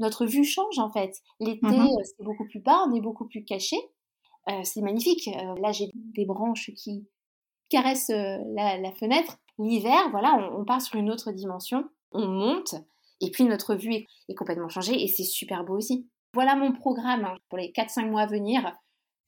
notre 0.00 0.26
vue 0.26 0.44
change 0.44 0.78
en 0.78 0.90
fait. 0.90 1.12
L'été, 1.38 1.66
Mhm. 1.66 1.86
euh, 1.86 2.02
c'est 2.04 2.24
beaucoup 2.24 2.46
plus 2.48 2.60
bas, 2.60 2.84
on 2.88 2.94
est 2.94 3.00
beaucoup 3.00 3.26
plus 3.28 3.44
caché. 3.44 3.76
Euh, 4.50 4.62
c'est 4.64 4.80
magnifique. 4.80 5.28
Euh, 5.28 5.54
là, 5.60 5.70
j'ai 5.70 5.90
des 5.94 6.24
branches 6.24 6.70
qui 6.74 7.06
caressent 7.68 8.10
euh, 8.10 8.38
la, 8.54 8.78
la 8.78 8.92
fenêtre. 8.92 9.36
L'hiver, 9.58 10.08
voilà, 10.10 10.34
on, 10.34 10.60
on 10.60 10.64
part 10.64 10.80
sur 10.82 10.98
une 10.98 11.10
autre 11.10 11.30
dimension, 11.32 11.84
on 12.12 12.26
monte, 12.26 12.74
et 13.20 13.30
puis 13.30 13.44
notre 13.44 13.74
vue 13.74 13.92
est, 13.94 14.06
est 14.30 14.34
complètement 14.34 14.70
changée, 14.70 15.00
et 15.02 15.06
c'est 15.06 15.22
super 15.24 15.64
beau 15.64 15.76
aussi. 15.76 16.08
Voilà 16.32 16.56
mon 16.56 16.72
programme 16.72 17.24
hein, 17.26 17.36
pour 17.48 17.58
les 17.58 17.70
4-5 17.70 18.08
mois 18.08 18.22
à 18.22 18.26
venir, 18.26 18.72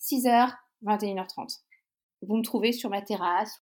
6h, 0.00 0.54
21h30. 0.84 1.58
Vous 2.22 2.36
me 2.36 2.42
trouvez 2.42 2.72
sur 2.72 2.88
ma 2.88 3.02
terrasse 3.02 3.60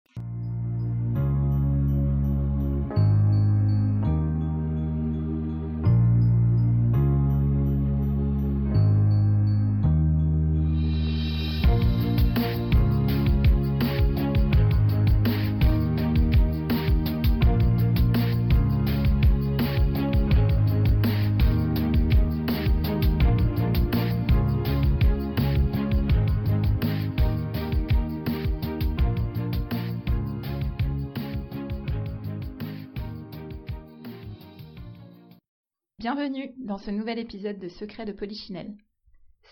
Bienvenue 36.24 36.54
dans 36.56 36.78
ce 36.78 36.90
nouvel 36.90 37.18
épisode 37.18 37.58
de 37.58 37.68
Secrets 37.68 38.06
de 38.06 38.12
Polichinelle. 38.12 38.74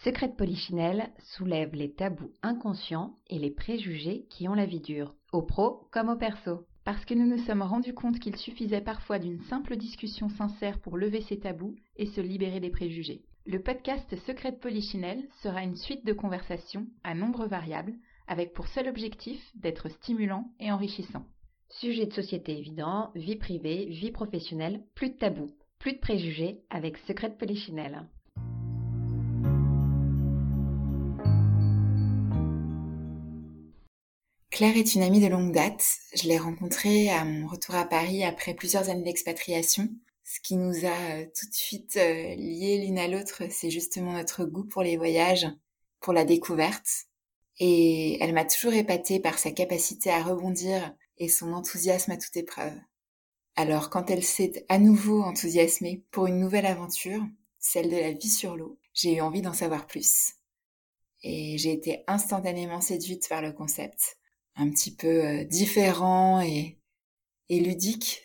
Secret 0.05 0.29
de 0.29 0.35
Polichinelle 0.35 1.13
soulève 1.19 1.75
les 1.75 1.93
tabous 1.93 2.33
inconscients 2.43 3.19
et 3.29 3.39
les 3.39 3.51
préjugés 3.51 4.25
qui 4.31 4.49
ont 4.49 4.55
la 4.55 4.65
vie 4.65 4.81
dure, 4.81 5.15
au 5.35 5.43
pro 5.43 5.87
comme 5.91 6.09
au 6.09 6.17
perso. 6.17 6.67
Parce 6.85 7.05
que 7.05 7.13
nous 7.13 7.27
nous 7.27 7.45
sommes 7.45 7.61
rendus 7.61 7.93
compte 7.93 8.19
qu'il 8.21 8.37
suffisait 8.37 8.81
parfois 8.81 9.19
d'une 9.19 9.43
simple 9.43 9.77
discussion 9.77 10.31
sincère 10.31 10.81
pour 10.81 10.97
lever 10.97 11.21
ces 11.21 11.39
tabous 11.39 11.77
et 11.97 12.07
se 12.07 12.23
libérer 12.23 12.59
des 12.59 12.71
préjugés. 12.71 13.21
Le 13.45 13.61
podcast 13.61 14.09
Secret 14.27 14.53
de 14.53 14.57
Polichinelle 14.57 15.29
sera 15.43 15.63
une 15.63 15.77
suite 15.77 16.07
de 16.07 16.15
conversations 16.15 16.87
à 17.05 17.15
nombre 17.15 17.45
variable, 17.45 17.93
avec 18.27 18.55
pour 18.55 18.67
seul 18.69 18.89
objectif 18.89 19.39
d'être 19.57 19.91
stimulant 19.91 20.51
et 20.59 20.73
enrichissant. 20.73 21.27
Sujet 21.69 22.07
de 22.07 22.15
société 22.15 22.57
évident, 22.57 23.11
vie 23.15 23.37
privée, 23.37 23.85
vie 23.91 24.11
professionnelle, 24.11 24.83
plus 24.95 25.11
de 25.11 25.19
tabous, 25.19 25.51
plus 25.83 25.95
de 25.95 25.99
préjugés 25.99 26.63
avec 26.71 26.97
Secret 26.97 27.31
de 27.31 27.35
Polichinelle. 27.35 28.07
Claire 34.51 34.77
est 34.77 34.95
une 34.95 35.03
amie 35.03 35.21
de 35.21 35.27
longue 35.27 35.53
date. 35.53 35.85
Je 36.15 36.29
l'ai 36.29 36.39
rencontrée 36.39 37.11
à 37.11 37.25
mon 37.25 37.49
retour 37.49 37.75
à 37.75 37.85
Paris 37.85 38.23
après 38.23 38.55
plusieurs 38.55 38.91
années 38.91 39.03
d'expatriation. 39.03 39.89
Ce 40.23 40.39
qui 40.41 40.55
nous 40.55 40.87
a 40.87 41.17
euh, 41.17 41.25
tout 41.25 41.49
de 41.49 41.55
suite 41.55 41.97
euh, 41.97 42.35
liés 42.37 42.85
l'une 42.87 43.01
à 43.01 43.09
l'autre, 43.09 43.43
c'est 43.51 43.71
justement 43.71 44.13
notre 44.13 44.45
goût 44.45 44.65
pour 44.65 44.85
les 44.85 44.97
voyages, 44.97 45.49
pour 45.99 46.13
la 46.13 46.25
découverte. 46.25 46.87
Et 47.59 48.23
elle 48.23 48.35
m'a 48.35 48.45
toujours 48.45 48.73
épatée 48.73 49.19
par 49.19 49.37
sa 49.37 49.51
capacité 49.51 50.11
à 50.11 50.23
rebondir 50.23 50.95
et 51.19 51.29
son 51.29 51.53
enthousiasme 51.53 52.13
à 52.13 52.17
toute 52.19 52.37
épreuve. 52.37 52.79
Alors 53.55 53.91
quand 53.91 54.11
elle 54.11 54.25
s'est 54.25 54.65
à 54.69 54.79
nouveau 54.79 55.23
enthousiasmée 55.23 56.05
pour 56.11 56.27
une 56.27 56.41
nouvelle 56.41 56.67
aventure, 56.67 57.23
celle 57.59 57.91
de 57.91 57.97
la 57.97 58.13
vie 58.13 58.31
sur 58.31 58.57
l'eau, 58.57 58.79
j'ai 58.95 59.17
eu 59.17 59.21
envie 59.21 59.43
d'en 59.43 59.53
savoir 59.53 59.87
plus. 59.87 60.35
Et 61.23 61.59
j'ai 61.59 61.73
été 61.73 62.03
instantanément 62.07 62.81
séduite 62.81 63.29
par 63.29 63.43
le 63.43 63.53
concept, 63.53 64.19
un 64.57 64.71
petit 64.71 64.95
peu 64.95 65.25
euh, 65.25 65.45
différent 65.45 66.41
et, 66.41 66.79
et 67.49 67.61
ludique. 67.61 68.23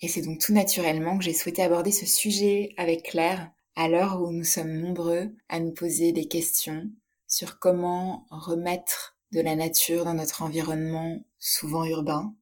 Et 0.00 0.08
c'est 0.08 0.22
donc 0.22 0.40
tout 0.40 0.52
naturellement 0.52 1.16
que 1.16 1.24
j'ai 1.24 1.32
souhaité 1.32 1.62
aborder 1.62 1.92
ce 1.92 2.06
sujet 2.06 2.74
avec 2.76 3.04
Claire 3.04 3.50
à 3.76 3.88
l'heure 3.88 4.20
où 4.20 4.32
nous 4.32 4.44
sommes 4.44 4.76
nombreux 4.78 5.34
à 5.48 5.60
nous 5.60 5.72
poser 5.72 6.12
des 6.12 6.26
questions 6.26 6.90
sur 7.26 7.58
comment 7.58 8.26
remettre 8.30 9.16
de 9.32 9.40
la 9.40 9.56
nature 9.56 10.04
dans 10.04 10.14
notre 10.14 10.42
environnement 10.42 11.24
souvent 11.38 11.84
urbain, 11.84 12.34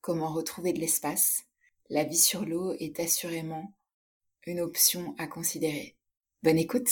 comment 0.00 0.32
retrouver 0.32 0.72
de 0.72 0.80
l'espace. 0.80 1.47
La 1.90 2.04
vie 2.04 2.18
sur 2.18 2.44
l'eau 2.44 2.74
est 2.78 3.00
assurément 3.00 3.74
une 4.46 4.60
option 4.60 5.14
à 5.16 5.26
considérer. 5.26 5.96
Bonne 6.42 6.58
écoute. 6.58 6.90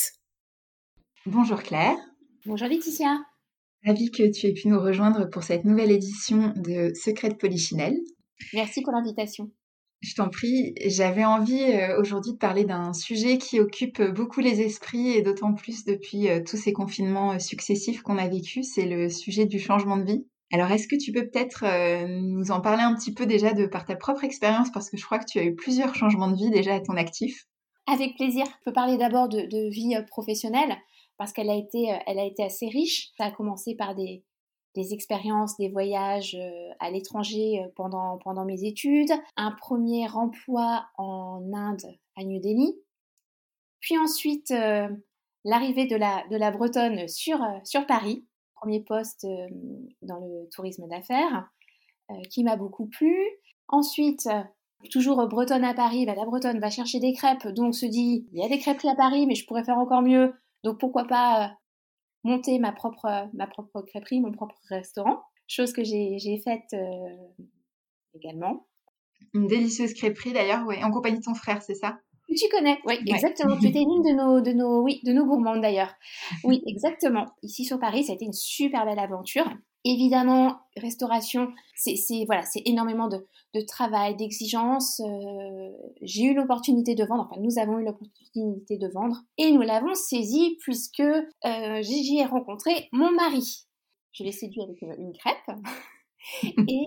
Bonjour 1.27 1.62
Claire. 1.62 1.99
Bonjour 2.47 2.67
Laetitia. 2.67 3.19
Ravi 3.85 4.11
que 4.11 4.31
tu 4.33 4.47
aies 4.47 4.55
pu 4.55 4.69
nous 4.69 4.81
rejoindre 4.81 5.29
pour 5.29 5.43
cette 5.43 5.67
nouvelle 5.67 5.91
édition 5.91 6.55
de 6.56 6.95
Secret 6.95 7.29
de 7.29 7.35
Polichinelle. 7.35 7.99
Merci 8.55 8.81
pour 8.81 8.95
l'invitation. 8.95 9.51
Je 10.01 10.15
t'en 10.15 10.31
prie, 10.31 10.75
j'avais 10.87 11.27
envie 11.27 11.62
euh, 11.62 12.01
aujourd'hui 12.01 12.33
de 12.33 12.39
parler 12.39 12.65
d'un 12.65 12.95
sujet 12.95 13.37
qui 13.37 13.61
occupe 13.61 14.03
beaucoup 14.03 14.41
les 14.41 14.62
esprits 14.62 15.11
et 15.11 15.21
d'autant 15.21 15.53
plus 15.53 15.85
depuis 15.85 16.29
euh, 16.31 16.43
tous 16.43 16.56
ces 16.56 16.73
confinements 16.73 17.33
euh, 17.33 17.39
successifs 17.39 18.01
qu'on 18.01 18.17
a 18.17 18.29
vécus, 18.29 18.67
c'est 18.75 18.87
le 18.87 19.11
sujet 19.11 19.45
du 19.45 19.59
changement 19.59 19.99
de 19.99 20.05
vie. 20.05 20.27
Alors 20.53 20.71
est-ce 20.71 20.87
que 20.87 20.97
tu 20.97 21.12
peux 21.12 21.29
peut-être 21.29 21.65
euh, 21.65 22.07
nous 22.07 22.51
en 22.51 22.61
parler 22.61 22.83
un 22.83 22.95
petit 22.95 23.12
peu 23.12 23.27
déjà 23.27 23.53
de 23.53 23.67
par 23.67 23.84
ta 23.84 23.97
propre 23.97 24.25
expérience? 24.25 24.71
Parce 24.71 24.91
que 24.91 24.97
je 24.97 25.05
crois 25.05 25.19
que 25.19 25.27
tu 25.27 25.39
as 25.39 25.45
eu 25.45 25.55
plusieurs 25.55 25.95
changements 25.95 26.31
de 26.31 26.37
vie 26.37 26.51
déjà 26.51 26.75
à 26.75 26.81
ton 26.81 26.97
actif. 26.97 27.47
Avec 27.87 28.15
plaisir. 28.17 28.45
Je 28.47 28.65
peux 28.65 28.73
parler 28.73 28.97
d'abord 28.97 29.29
de, 29.29 29.71
vie 29.71 29.97
euh, 29.97 30.03
professionnelle 30.03 30.77
parce 31.19 31.33
qu'elle 31.33 31.51
a 31.51 31.56
été, 31.56 31.93
euh, 31.93 31.99
a 32.06 32.25
été 32.25 32.45
assez 32.45 32.69
riche. 32.69 33.11
Ça 33.19 33.25
a 33.25 33.31
commencé 33.33 33.75
par 33.75 33.95
des, 33.97 34.23
expériences, 34.93 35.56
des 35.56 35.71
voyages 35.71 36.37
à 36.81 36.91
l'étranger 36.91 37.65
pendant, 37.77 38.19
pendant 38.19 38.45
mes 38.45 38.62
études, 38.62 39.11
un 39.39 39.51
premier 39.53 40.06
emploi 40.11 40.85
en 40.99 41.51
Inde 41.55 41.97
à 42.15 42.25
New 42.25 42.39
Delhi, 42.43 42.75
puis 43.81 43.97
ensuite 43.97 44.53
l'arrivée 45.45 45.87
de 45.87 45.97
la, 45.97 46.25
de 46.31 46.37
la 46.37 46.51
Bretonne 46.51 47.09
sur, 47.09 47.39
sur 47.65 47.87
Paris, 47.87 48.27
premier 48.56 48.81
poste 48.81 49.25
euh, 49.25 49.47
dans 50.03 50.19
le 50.19 50.49
tourisme 50.50 50.89
d'affaires, 50.89 51.49
euh, 52.11 52.15
qui 52.31 52.43
m'a 52.43 52.56
beaucoup 52.56 52.87
plu. 52.87 53.15
Ensuite, 53.69 54.27
euh, 54.27 54.43
toujours 54.91 55.27
bretonne 55.28 55.65
à 55.65 55.75
Paris, 55.75 56.06
bah, 56.06 56.15
la 56.15 56.25
bretonne 56.25 56.59
va 56.59 56.71
chercher 56.71 56.99
des 56.99 57.12
crêpes, 57.12 57.47
donc 57.49 57.75
se 57.75 57.87
dit, 57.87 58.27
il 58.33 58.41
y 58.41 58.44
a 58.44 58.49
des 58.49 58.59
crêperies 58.59 58.89
à 58.89 58.94
Paris, 58.94 59.27
mais 59.27 59.34
je 59.34 59.47
pourrais 59.47 59.65
faire 59.65 59.78
encore 59.78 60.03
mieux, 60.03 60.34
donc 60.65 60.78
pourquoi 60.78 61.05
pas 61.05 61.56
monter 62.25 62.59
ma 62.59 62.72
propre, 62.72 63.28
ma 63.34 63.47
propre 63.47 63.83
crêperie, 63.83 64.21
mon 64.21 64.33
propre 64.33 64.56
restaurant, 64.69 65.23
chose 65.47 65.73
que 65.73 65.84
j'ai 65.84 66.41
faite 66.44 66.75
également. 68.15 68.67
Une 69.33 69.47
délicieuse 69.47 69.94
crêperie 69.94 70.33
d'ailleurs, 70.33 70.67
ouais, 70.67 70.83
en 70.83 70.91
compagnie 70.91 71.19
de 71.19 71.25
ton 71.25 71.34
frère, 71.34 71.62
c'est 71.62 71.75
ça? 71.75 71.99
Que 72.28 72.34
Tu 72.34 72.48
connais, 72.50 72.78
oui, 72.84 72.94
Ouais. 72.94 73.00
exactement. 73.14 73.56
Tu 73.59 73.69
étais 73.69 73.78
l'une 73.81 74.03
de 74.03 74.12
nos, 74.12 74.41
de 74.41 74.53
nos, 74.53 74.82
oui, 74.82 75.00
de 75.04 75.12
nos 75.12 75.25
gourmandes 75.26 75.60
d'ailleurs. 75.62 75.94
Oui, 76.44 76.62
exactement. 76.66 77.26
Ici 77.42 77.64
sur 77.64 77.78
Paris, 77.78 78.04
ça 78.04 78.12
a 78.12 78.14
été 78.16 78.25
une 78.25 78.32
super 78.32 78.84
belle 78.84 78.98
aventure. 78.98 79.48
Évidemment, 79.84 80.56
restauration, 80.76 81.53
c'est 81.76 81.94
c'est- 81.94 82.25
voilà, 82.26 82.42
c'est 82.42 82.62
énormément 82.64 83.06
de, 83.06 83.25
de 83.54 83.60
travail, 83.60 84.16
d'exigence. 84.16 84.98
Euh, 85.00 85.70
J'ai 86.03 86.25
eu 86.25 86.34
l'opportunité 86.34 86.97
de 86.97 87.04
vendre, 87.04 87.28
enfin 87.31 87.41
nous 87.41 87.59
avons 87.60 87.78
eu 87.78 87.84
l'opportunité 87.84 88.76
de 88.78 88.88
vendre 88.88 89.22
et 89.38 89.53
nous 89.53 89.60
l'avons 89.62 89.94
saisi 89.94 90.56
puisque 90.60 90.98
euh, 90.98 91.82
j'y 91.82 92.19
ai 92.19 92.25
rencontré 92.25 92.88
mon 92.91 93.12
mari. 93.12 93.66
Je 94.10 94.25
l'ai 94.25 94.32
séduit 94.32 94.62
avec 94.62 94.82
une, 94.82 94.94
une 94.98 95.12
crêpe 95.12 95.47
et 96.69 96.87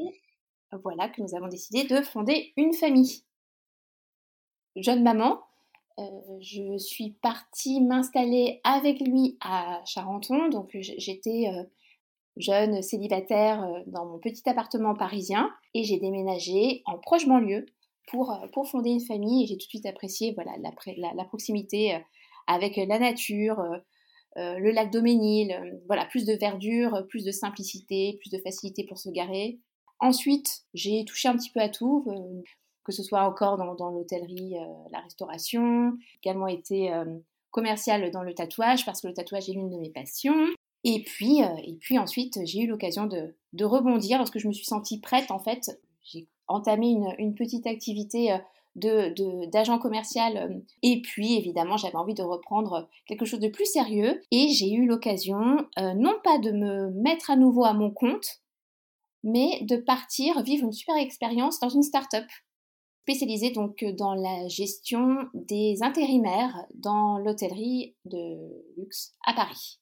voilà 0.83 1.07
que 1.07 1.21
nous 1.21 1.33
avons 1.35 1.47
décidé 1.47 1.85
de 1.85 2.01
fonder 2.01 2.51
une 2.57 2.73
famille. 2.73 3.23
Jeune 4.81 5.03
maman, 5.03 5.39
euh, 5.99 6.03
je 6.39 6.77
suis 6.77 7.11
partie 7.21 7.81
m'installer 7.81 8.61
avec 8.63 9.01
lui 9.01 9.37
à 9.41 9.81
Charenton, 9.85 10.47
donc 10.47 10.69
j'étais 10.73 11.49
euh, 11.53 11.63
jeune 12.37 12.81
célibataire 12.81 13.63
euh, 13.63 13.79
dans 13.87 14.05
mon 14.05 14.19
petit 14.19 14.47
appartement 14.47 14.95
parisien 14.95 15.51
et 15.73 15.83
j'ai 15.83 15.97
déménagé 15.99 16.81
en 16.85 16.97
proche 16.97 17.27
banlieue 17.27 17.65
pour, 18.07 18.39
pour 18.53 18.69
fonder 18.69 18.91
une 18.91 19.01
famille. 19.01 19.43
Et 19.43 19.47
j'ai 19.47 19.57
tout 19.57 19.65
de 19.65 19.69
suite 19.69 19.85
apprécié 19.85 20.33
voilà, 20.33 20.53
la, 20.57 21.25
proximité 21.25 21.99
avec 22.47 22.77
la 22.77 22.97
nature, 22.97 23.61
le 24.35 24.71
lac 24.71 24.91
Doménil, 24.91 25.79
voilà, 25.85 26.05
plus 26.05 26.25
de 26.25 26.33
verdure, 26.33 27.05
plus 27.09 27.23
de 27.23 27.31
simplicité, 27.31 28.17
plus 28.19 28.31
de 28.31 28.41
facilité 28.41 28.83
pour 28.83 28.97
se 28.97 29.09
garer. 29.09 29.59
Ensuite, 29.99 30.63
j'ai 30.73 31.05
touché 31.05 31.27
un 31.27 31.37
petit 31.37 31.51
peu 31.51 31.59
à 31.59 31.69
tout, 31.69 32.03
que 32.89 32.95
ce 32.95 33.03
soit 33.03 33.23
encore 33.23 33.57
dans, 33.57 33.91
l'hôtellerie, 33.91 34.57
euh, 34.57 34.65
la 34.91 34.99
restauration, 34.99 35.93
également 36.23 36.47
été 36.47 36.91
euh, 36.91 37.05
commerciale 37.51 38.09
dans 38.09 38.23
le 38.23 38.33
tatouage 38.33 38.83
parce 38.83 39.01
que 39.01 39.07
le 39.07 39.13
tatouage 39.13 39.47
est 39.47 39.53
l'une 39.53 39.69
de 39.69 39.77
mes 39.77 39.91
passions. 39.91 40.47
Et 40.83 41.03
puis, 41.03 41.43
euh, 41.43 41.55
et 41.63 41.75
puis 41.75 41.99
ensuite, 41.99 42.39
j'ai 42.45 42.61
eu 42.61 42.67
l'occasion 42.67 43.05
de, 43.05 43.35
de 43.53 43.65
rebondir 43.65 44.17
lorsque 44.17 44.39
je 44.39 44.47
me 44.47 44.53
suis 44.53 44.65
sentie 44.65 44.99
prête. 44.99 45.29
En 45.29 45.37
fait, 45.37 45.79
j'ai 46.03 46.27
entamé 46.47 46.97
une, 47.19 47.35
petite 47.35 47.67
activité 47.67 48.35
d'agent 48.75 49.77
de, 49.77 49.81
commercial. 49.81 50.63
Et 50.81 51.01
puis, 51.03 51.35
évidemment, 51.35 51.77
j'avais 51.77 51.95
envie 51.95 52.15
de 52.15 52.23
reprendre 52.23 52.89
quelque 53.05 53.25
chose 53.25 53.39
de 53.39 53.49
plus 53.49 53.67
sérieux. 53.67 54.19
Et 54.31 54.47
j'ai 54.47 54.71
eu 54.71 54.87
l'occasion, 54.87 55.57
non 55.77 56.15
pas 56.23 56.39
de 56.39 56.51
me 56.51 56.89
mettre 56.89 57.29
à 57.29 57.35
nouveau 57.35 57.65
à 57.65 57.73
mon 57.73 57.91
compte, 57.91 58.41
mais 59.23 59.59
de 59.61 59.75
partir 59.75 60.41
vivre 60.41 60.65
une 60.65 60.71
super 60.71 60.95
expérience 60.95 61.59
dans 61.59 61.69
une 61.69 61.83
start-up 61.83 62.25
spécialisée 63.09 63.49
donc 63.49 63.83
dans 63.97 64.13
la 64.13 64.47
gestion 64.47 65.17
des 65.33 65.81
intérimaires 65.81 66.65
dans 66.75 67.17
l'hôtellerie 67.17 67.95
de 68.05 68.37
luxe 68.77 69.15
à 69.25 69.33
Paris. 69.33 69.79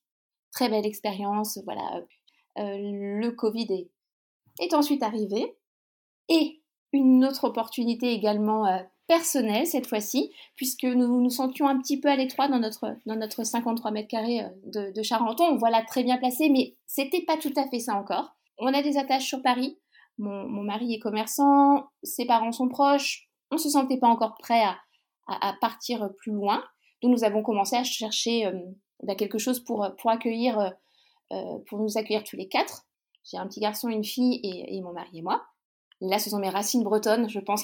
Très 0.53 0.69
belle 0.69 0.85
expérience, 0.85 1.59
voilà. 1.65 2.01
Euh, 2.57 2.77
le 2.79 3.29
Covid 3.31 3.89
est, 4.59 4.73
ensuite 4.73 5.03
arrivé 5.03 5.57
et 6.29 6.61
une 6.93 7.25
autre 7.25 7.43
opportunité 7.43 8.13
également 8.13 8.65
euh, 8.65 8.79
personnelle 9.07 9.67
cette 9.67 9.87
fois-ci, 9.87 10.31
puisque 10.55 10.85
nous 10.85 11.21
nous 11.21 11.29
sentions 11.29 11.67
un 11.67 11.77
petit 11.79 11.99
peu 11.99 12.07
à 12.07 12.15
l'étroit 12.15 12.47
dans 12.47 12.59
notre, 12.59 12.95
dans 13.05 13.17
notre 13.17 13.43
53 13.43 13.91
mètres 13.91 14.07
carrés 14.07 14.45
euh, 14.45 14.49
de, 14.67 14.93
de 14.93 15.03
Charenton. 15.03 15.57
Voilà, 15.57 15.83
très 15.83 16.03
bien 16.03 16.17
placé, 16.17 16.47
mais 16.47 16.75
c'était 16.85 17.25
pas 17.25 17.35
tout 17.35 17.53
à 17.57 17.67
fait 17.67 17.79
ça 17.79 17.95
encore. 17.95 18.37
On 18.57 18.73
a 18.73 18.81
des 18.81 18.97
attaches 18.97 19.27
sur 19.27 19.41
Paris. 19.41 19.77
Mon, 20.17 20.63
mari 20.63 20.93
est 20.93 20.99
commerçant, 20.99 21.89
ses 22.03 22.25
parents 22.25 22.51
sont 22.51 22.69
proches. 22.69 23.27
On 23.51 23.57
se 23.57 23.69
sentait 23.69 23.97
pas 23.97 24.07
encore 24.07 24.35
prêt 24.37 24.63
à, 25.27 25.53
partir 25.61 26.09
plus 26.17 26.31
loin. 26.31 26.63
Donc 27.01 27.11
nous 27.11 27.23
avons 27.23 27.43
commencé 27.43 27.75
à 27.75 27.83
chercher 27.83 28.45
euh, 28.45 28.53
bah, 29.03 29.15
quelque 29.15 29.37
chose 29.37 29.59
pour, 29.59 29.87
pour, 29.99 30.09
accueillir, 30.09 30.59
euh, 30.59 30.69
euh, 31.33 31.57
pour 31.67 31.79
nous 31.79 31.97
accueillir 31.97 32.23
tous 32.23 32.35
les 32.35 32.47
quatre. 32.47 32.85
J'ai 33.23 33.37
un 33.37 33.47
petit 33.47 33.59
garçon, 33.59 33.89
une 33.89 34.05
fille 34.05 34.39
et, 34.43 34.81
mon 34.81 34.93
mari 34.93 35.19
et 35.19 35.21
moi. 35.21 35.45
Là, 35.99 36.17
ce 36.17 36.29
sont 36.29 36.39
mes 36.39 36.49
racines 36.49 36.83
bretonnes, 36.83 37.29
je 37.29 37.39
pense, 37.39 37.63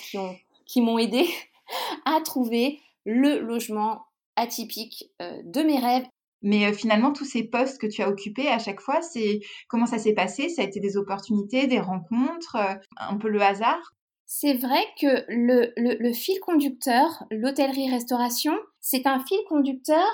qui 0.66 0.82
m'ont 0.82 0.98
aidé 0.98 1.26
à 2.06 2.20
trouver 2.22 2.82
le 3.06 3.40
logement 3.40 4.06
atypique 4.36 5.10
de 5.20 5.62
mes 5.62 5.80
rêves 5.80 6.06
mais 6.44 6.66
euh, 6.66 6.74
finalement, 6.74 7.14
tous 7.14 7.26
ces 7.26 7.44
postes 7.44 7.80
que 7.80 7.88
tu 7.88 8.04
as 8.04 8.10
occupés 8.10 8.50
à 8.50 8.60
chaque 8.60 8.82
fois, 8.82 9.02
c'est 9.02 9.40
comment 9.70 9.86
ça 9.86 9.98
s'est 9.98 10.14
passé? 10.14 10.50
Ça 10.50 10.62
a 10.62 10.66
été 10.66 10.80
des 10.80 10.98
opportunités, 10.98 11.68
des 11.68 11.80
rencontres, 11.80 12.58
euh, 12.58 12.76
un 12.98 13.18
peu 13.18 13.30
le 13.30 13.42
hasard? 13.42 13.94
C'est 14.26 14.54
vrai 14.54 14.84
que 15.00 15.26
le, 15.30 16.14
fil 16.14 16.40
conducteur, 16.42 17.24
l'hôtellerie-restauration, 17.32 18.54
c'est 18.82 19.08
un 19.08 19.24
fil 19.26 19.40
conducteur 19.48 20.08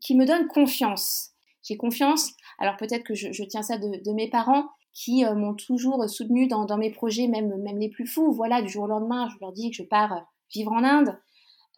qui 0.00 0.16
me 0.16 0.24
donne 0.24 0.46
confiance. 0.46 1.30
J'ai 1.62 1.76
confiance, 1.76 2.32
alors 2.58 2.76
peut-être 2.76 3.04
que 3.04 3.14
je, 3.14 3.44
tiens 3.44 3.62
ça 3.62 3.76
de, 3.76 4.12
mes 4.12 4.30
parents 4.30 4.66
qui 4.94 5.26
euh, 5.26 5.34
m'ont 5.34 5.54
toujours 5.54 6.08
soutenu 6.08 6.48
dans, 6.48 6.64
dans, 6.64 6.78
mes 6.78 6.90
projets, 6.90 7.26
même, 7.26 7.54
même 7.62 7.78
les 7.78 7.90
plus 7.90 8.06
fous. 8.06 8.32
Voilà, 8.32 8.62
du 8.62 8.68
jour 8.68 8.84
au 8.84 8.88
lendemain, 8.88 9.28
je 9.28 9.36
leur 9.40 9.52
dis 9.52 9.70
que 9.70 9.76
je 9.76 9.82
pars 9.82 10.26
vivre 10.54 10.72
en 10.72 10.84
Inde. 10.84 11.18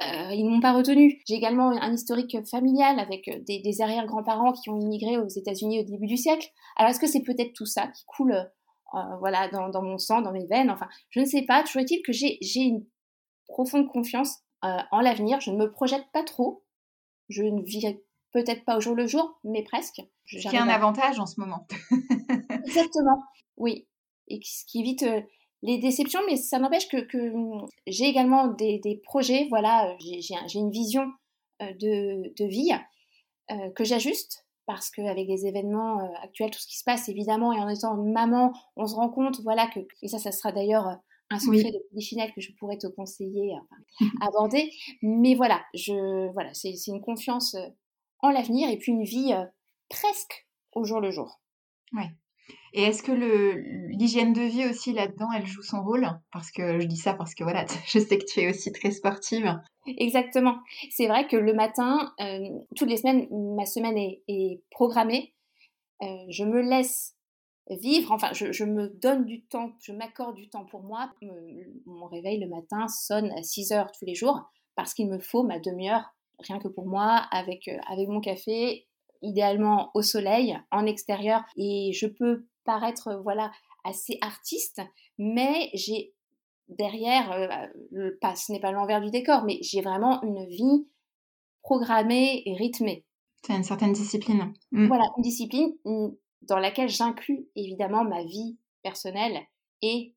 Euh, 0.08 0.34
ils 0.34 0.44
ne 0.44 0.50
m'ont 0.50 0.60
pas 0.60 0.72
retenu. 0.72 1.20
J'ai 1.26 1.34
également 1.34 1.70
un 1.70 1.92
historique 1.92 2.36
familial 2.50 2.98
avec 2.98 3.28
euh, 3.28 3.38
des, 3.46 3.80
arrière-grands-parents 3.80 4.52
qui 4.52 4.70
ont 4.70 4.80
immigré 4.80 5.18
aux 5.18 5.28
États-Unis 5.28 5.80
au 5.80 5.84
début 5.84 6.06
du 6.06 6.16
siècle. 6.16 6.48
Alors 6.76 6.90
est-ce 6.90 7.00
que 7.00 7.06
c'est 7.06 7.22
peut-être 7.22 7.52
tout 7.52 7.66
ça 7.66 7.88
qui 7.88 8.04
coule 8.06 8.32
euh, 8.32 9.16
voilà, 9.20 9.48
dans, 9.48 9.82
mon 9.82 9.98
sang, 9.98 10.22
dans 10.22 10.32
mes 10.32 10.46
veines? 10.46 10.70
Enfin, 10.70 10.88
je 11.10 11.20
ne 11.20 11.24
sais 11.24 11.42
pas. 11.42 11.62
Toujours 11.62 11.82
est-il 11.82 12.02
que 12.02 12.12
j'ai 12.12 12.38
une 12.60 12.84
profonde 13.46 13.88
confiance 13.88 14.38
en 14.62 15.00
l'avenir. 15.00 15.40
Je 15.40 15.50
ne 15.50 15.56
me 15.56 15.70
projette 15.70 16.06
pas 16.12 16.22
trop. 16.22 16.64
Je 17.28 17.42
ne 17.42 17.62
vis 17.62 17.98
peut-être 18.32 18.64
pas 18.64 18.76
au 18.76 18.80
jour 18.80 18.94
le 18.94 19.06
jour, 19.06 19.40
mais 19.44 19.64
presque. 19.64 20.00
Ce 20.26 20.36
qui 20.36 20.56
est 20.56 20.58
un 20.58 20.68
avantage 20.68 21.18
en 21.18 21.26
ce 21.26 21.40
moment. 21.40 21.66
Exactement, 22.64 23.22
oui. 23.56 23.88
Et 24.28 24.40
ce 24.44 24.64
qui 24.66 24.80
évite 24.80 25.04
les 25.62 25.78
déceptions, 25.78 26.20
mais 26.26 26.36
ça 26.36 26.58
n'empêche 26.58 26.88
que, 26.88 27.06
j'ai 27.86 28.04
également 28.04 28.48
des, 28.48 29.00
projets, 29.04 29.46
voilà, 29.48 29.96
j'ai 30.00 30.58
une 30.58 30.70
vision 30.70 31.10
euh, 31.62 31.72
de, 31.74 32.44
vie 32.44 32.72
euh, 33.50 33.70
que 33.70 33.84
j'ajuste 33.84 34.46
parce 34.66 34.90
qu'avec 34.90 35.26
les 35.28 35.46
événements 35.46 36.00
euh, 36.00 36.08
actuels, 36.22 36.50
tout 36.50 36.58
ce 36.58 36.66
qui 36.66 36.78
se 36.78 36.84
passe, 36.84 37.08
évidemment, 37.08 37.52
et 37.52 37.60
en 37.60 37.68
étant 37.68 37.96
maman, 37.96 38.52
on 38.76 38.86
se 38.86 38.94
rend 38.94 39.08
compte, 39.08 39.40
voilà, 39.42 39.66
que, 39.68 39.80
et 40.02 40.08
ça, 40.08 40.18
ça 40.18 40.32
sera 40.32 40.52
d'ailleurs 40.52 40.98
un 41.30 41.38
secret 41.38 41.70
de 41.70 41.78
polychinelle 41.90 42.32
que 42.34 42.40
je 42.40 42.52
pourrais 42.58 42.76
te 42.76 42.86
conseiller, 42.86 43.54
enfin, 43.54 44.10
aborder, 44.20 44.70
mais 45.00 45.34
voilà, 45.34 45.64
je, 45.74 46.30
voilà, 46.32 46.52
c'est 46.52 46.74
une 46.88 47.00
confiance 47.00 47.56
en 48.18 48.30
l'avenir 48.30 48.68
et 48.68 48.76
puis 48.76 48.92
une 48.92 49.04
vie 49.04 49.32
presque 49.88 50.46
au 50.72 50.84
jour 50.84 51.00
le 51.00 51.10
jour. 51.10 51.40
Ouais. 51.94 52.10
Et 52.74 52.82
est-ce 52.82 53.02
que 53.02 53.12
l'hygiène 53.12 54.32
de 54.32 54.40
vie 54.40 54.66
aussi 54.66 54.92
là-dedans, 54.92 55.28
elle 55.36 55.46
joue 55.46 55.62
son 55.62 55.82
rôle? 55.82 56.08
Parce 56.32 56.50
que 56.50 56.80
je 56.80 56.86
dis 56.86 56.96
ça 56.96 57.14
parce 57.14 57.34
que 57.34 57.44
voilà, 57.44 57.66
je 57.86 57.98
sais 57.98 58.18
que 58.18 58.24
tu 58.24 58.40
es 58.40 58.50
aussi 58.50 58.72
très 58.72 58.90
sportive. 58.90 59.60
Exactement. 59.86 60.56
C'est 60.90 61.06
vrai 61.06 61.26
que 61.26 61.36
le 61.36 61.52
matin, 61.52 62.12
euh, 62.20 62.48
toutes 62.76 62.88
les 62.88 62.96
semaines, 62.96 63.26
ma 63.56 63.66
semaine 63.66 63.98
est, 63.98 64.60
programmée. 64.70 65.34
Euh, 66.02 66.06
je 66.30 66.44
me 66.44 66.60
laisse 66.60 67.14
vivre, 67.70 68.10
enfin, 68.12 68.32
je, 68.32 68.64
me 68.64 68.88
donne 68.88 69.24
du 69.24 69.42
temps, 69.42 69.72
je 69.80 69.92
m'accorde 69.92 70.34
du 70.34 70.48
temps 70.48 70.64
pour 70.64 70.82
moi. 70.82 71.12
mon 71.86 72.06
réveil 72.06 72.40
le 72.40 72.48
matin 72.48 72.88
sonne 72.88 73.30
à 73.32 73.42
6 73.42 73.72
heures 73.72 73.92
tous 73.92 74.04
les 74.04 74.14
jours 74.14 74.42
parce 74.74 74.94
qu'il 74.94 75.08
me 75.08 75.18
faut 75.18 75.42
ma 75.42 75.58
demi-heure 75.58 76.12
rien 76.42 76.58
que 76.58 76.68
pour 76.68 76.86
moi 76.86 77.26
avec, 77.30 77.68
euh, 77.68 77.78
avec 77.88 78.08
mon 78.08 78.20
café 78.20 78.86
idéalement 79.22 79.90
au 79.94 80.02
soleil, 80.02 80.58
en 80.70 80.86
extérieur, 80.86 81.42
et 81.56 81.92
je 81.92 82.06
peux 82.06 82.46
paraître 82.64 83.08
euh, 83.08 83.20
voilà 83.22 83.50
assez 83.84 84.18
artiste, 84.20 84.80
mais 85.18 85.70
j'ai 85.74 86.14
derrière, 86.68 87.32
euh, 87.32 87.66
le, 87.90 88.18
pas, 88.18 88.34
ce 88.36 88.52
n'est 88.52 88.60
pas 88.60 88.72
l'envers 88.72 89.00
du 89.00 89.10
décor, 89.10 89.44
mais 89.44 89.58
j'ai 89.62 89.80
vraiment 89.80 90.22
une 90.22 90.46
vie 90.46 90.86
programmée 91.62 92.42
et 92.46 92.54
rythmée. 92.54 93.04
C'est 93.44 93.54
une 93.54 93.64
certaine 93.64 93.92
discipline. 93.92 94.52
Mm. 94.70 94.86
Voilà, 94.86 95.04
une 95.16 95.22
discipline 95.22 95.72
dans 96.42 96.58
laquelle 96.58 96.88
j'inclus 96.88 97.48
évidemment 97.56 98.04
ma 98.04 98.24
vie 98.24 98.56
personnelle 98.82 99.40
et 99.82 100.14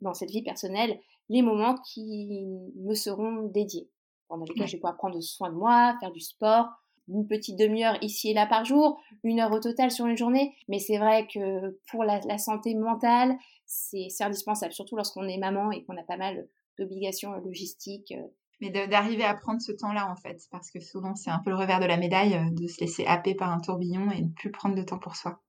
dans 0.00 0.14
cette 0.14 0.30
vie 0.30 0.42
personnelle 0.42 1.00
les 1.28 1.42
moments 1.42 1.76
qui 1.76 2.44
me 2.76 2.94
seront 2.94 3.44
dédiés, 3.44 3.88
pendant 4.28 4.44
lesquels 4.44 4.66
je 4.66 4.72
vais 4.72 4.78
pouvoir 4.78 4.96
prendre 4.96 5.20
soin 5.20 5.50
de 5.50 5.54
moi, 5.54 5.96
faire 6.00 6.10
du 6.10 6.20
sport, 6.20 6.66
une 7.12 7.26
petite 7.26 7.58
demi-heure 7.58 7.98
ici 8.02 8.30
et 8.30 8.34
là 8.34 8.46
par 8.46 8.64
jour, 8.64 9.00
une 9.22 9.40
heure 9.40 9.52
au 9.52 9.60
total 9.60 9.90
sur 9.90 10.06
une 10.06 10.16
journée. 10.16 10.54
Mais 10.68 10.78
c'est 10.78 10.98
vrai 10.98 11.26
que 11.26 11.78
pour 11.90 12.04
la, 12.04 12.38
santé 12.38 12.74
mentale, 12.74 13.36
c'est 13.66 14.08
indispensable, 14.20 14.72
surtout 14.72 14.96
lorsqu'on 14.96 15.28
est 15.28 15.38
maman 15.38 15.70
et 15.70 15.84
qu'on 15.84 15.96
a 15.96 16.02
pas 16.02 16.16
mal 16.16 16.48
d'obligations 16.78 17.32
logistiques. 17.32 18.12
Euh. 18.12 18.26
Mais 18.60 18.70
d'arriver 18.70 19.24
à 19.24 19.34
prendre 19.34 19.60
ce 19.60 19.72
temps-là, 19.72 20.10
en 20.10 20.16
fait, 20.16 20.46
parce 20.50 20.70
que 20.70 20.80
souvent, 20.80 21.14
c'est 21.14 21.30
un 21.30 21.38
peu 21.38 21.50
le 21.50 21.56
revers 21.56 21.80
de 21.80 21.86
la 21.86 21.96
médaille 21.96 22.34
euh, 22.34 22.50
de 22.50 22.66
se 22.66 22.80
laisser 22.80 23.06
happer 23.06 23.34
par 23.34 23.50
un 23.50 23.60
tourbillon 23.60 24.10
et 24.10 24.20
ne 24.20 24.28
plus 24.28 24.50
prendre 24.50 24.74
de 24.74 24.82
temps 24.82 24.98
pour 24.98 25.16
soi. 25.16 25.40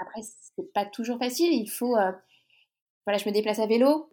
Après, 0.00 0.22
c'est 0.22 0.72
pas 0.72 0.84
toujours 0.84 1.18
facile. 1.18 1.52
Il 1.52 1.68
faut. 1.68 1.96
Euh, 1.96 2.12
voilà, 3.06 3.18
je 3.18 3.28
me 3.28 3.32
déplace 3.32 3.60
à 3.60 3.66
vélo. 3.66 4.12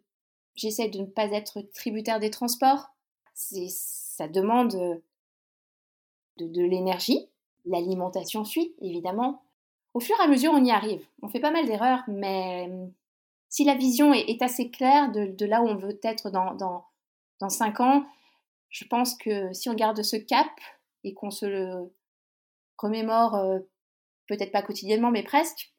J'essaie 0.55 0.89
de 0.89 0.99
ne 0.99 1.05
pas 1.05 1.31
être 1.31 1.61
tributaire 1.73 2.19
des 2.19 2.29
transports. 2.29 2.87
Ça 3.33 4.27
demande 4.27 5.01
de, 6.37 6.61
l'énergie. 6.61 7.27
L'alimentation 7.65 8.45
suit, 8.45 8.75
évidemment. 8.81 9.41
Au 9.93 9.99
fur 9.99 10.15
et 10.19 10.23
à 10.23 10.27
mesure, 10.27 10.51
on 10.53 10.63
y 10.63 10.71
arrive. 10.71 11.05
On 11.21 11.29
fait 11.29 11.39
pas 11.39 11.51
mal 11.51 11.65
d'erreurs, 11.65 12.03
mais 12.07 12.67
hum, 12.69 12.91
si 13.49 13.63
la 13.63 13.75
vision 13.75 14.13
est, 14.13 14.41
assez 14.41 14.69
claire 14.69 15.11
de, 15.11 15.45
là 15.45 15.61
où 15.61 15.67
on 15.67 15.75
veut 15.75 15.99
être 16.03 16.29
dans, 16.29 16.53
dans, 16.53 16.85
dans 17.39 17.49
5 17.49 17.79
ans, 17.79 18.05
je 18.69 18.85
pense 18.85 19.15
que 19.15 19.53
si 19.53 19.69
on 19.69 19.73
garde 19.73 20.01
ce 20.01 20.17
cap 20.17 20.49
et 21.03 21.13
qu'on 21.13 21.31
se 21.31 21.45
le 21.45 21.93
remémore, 22.77 23.35
euh, 23.35 23.59
peut-être 24.27 24.51
pas 24.51 24.61
quotidiennement, 24.61 25.11
mais 25.11 25.23
presque, 25.23 25.73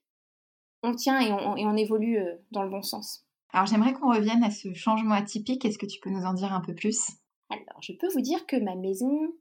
on 0.83 0.95
tient 0.95 1.21
et 1.21 1.33
on, 1.33 1.57
et 1.57 1.67
on 1.67 1.77
évolue 1.77 2.19
euh, 2.19 2.37
dans 2.53 2.63
le 2.63 2.71
bon 2.71 2.83
sens. 2.83 3.27
Alors 3.53 3.67
j'aimerais 3.67 3.93
qu'on 3.93 4.13
revienne 4.13 4.45
à 4.45 4.51
ce 4.51 4.73
changement 4.75 5.15
atypique. 5.15 5.65
Est-ce 5.65 5.79
que 5.79 5.87
tu 5.87 6.01
peux 6.01 6.11
nous 6.11 6.25
en 6.25 6.35
dire 6.35 6.53
un 6.53 6.61
peu 6.61 6.75
plus? 6.75 7.11
Alors 7.51 7.81
je 7.81 7.93
peux 7.93 8.09
vous 8.09 8.21
dire 8.21 8.47
que 8.47 8.57
ma 8.57 8.75
maison 8.75 9.33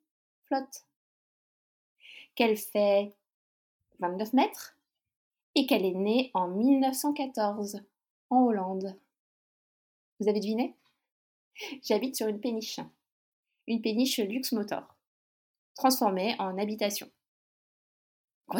flotte 0.47 0.85
qu'elle 2.35 2.57
fait 2.57 3.13
29 3.99 4.33
mètres 4.33 4.77
et 5.55 5.65
qu'elle 5.65 5.85
est 5.85 5.95
née 5.95 6.31
en 6.33 6.47
1914 6.49 7.81
en 8.29 8.43
Hollande. 8.43 8.97
Vous 10.19 10.27
avez 10.27 10.39
deviné? 10.39 10.75
J'habite 11.83 12.15
sur 12.15 12.27
une 12.27 12.39
péniche, 12.39 12.79
une 13.67 13.81
péniche 13.81 14.19
luxe 14.19 14.51
motor, 14.51 14.83
transformée 15.75 16.35
en 16.39 16.57
habitation. 16.57 17.09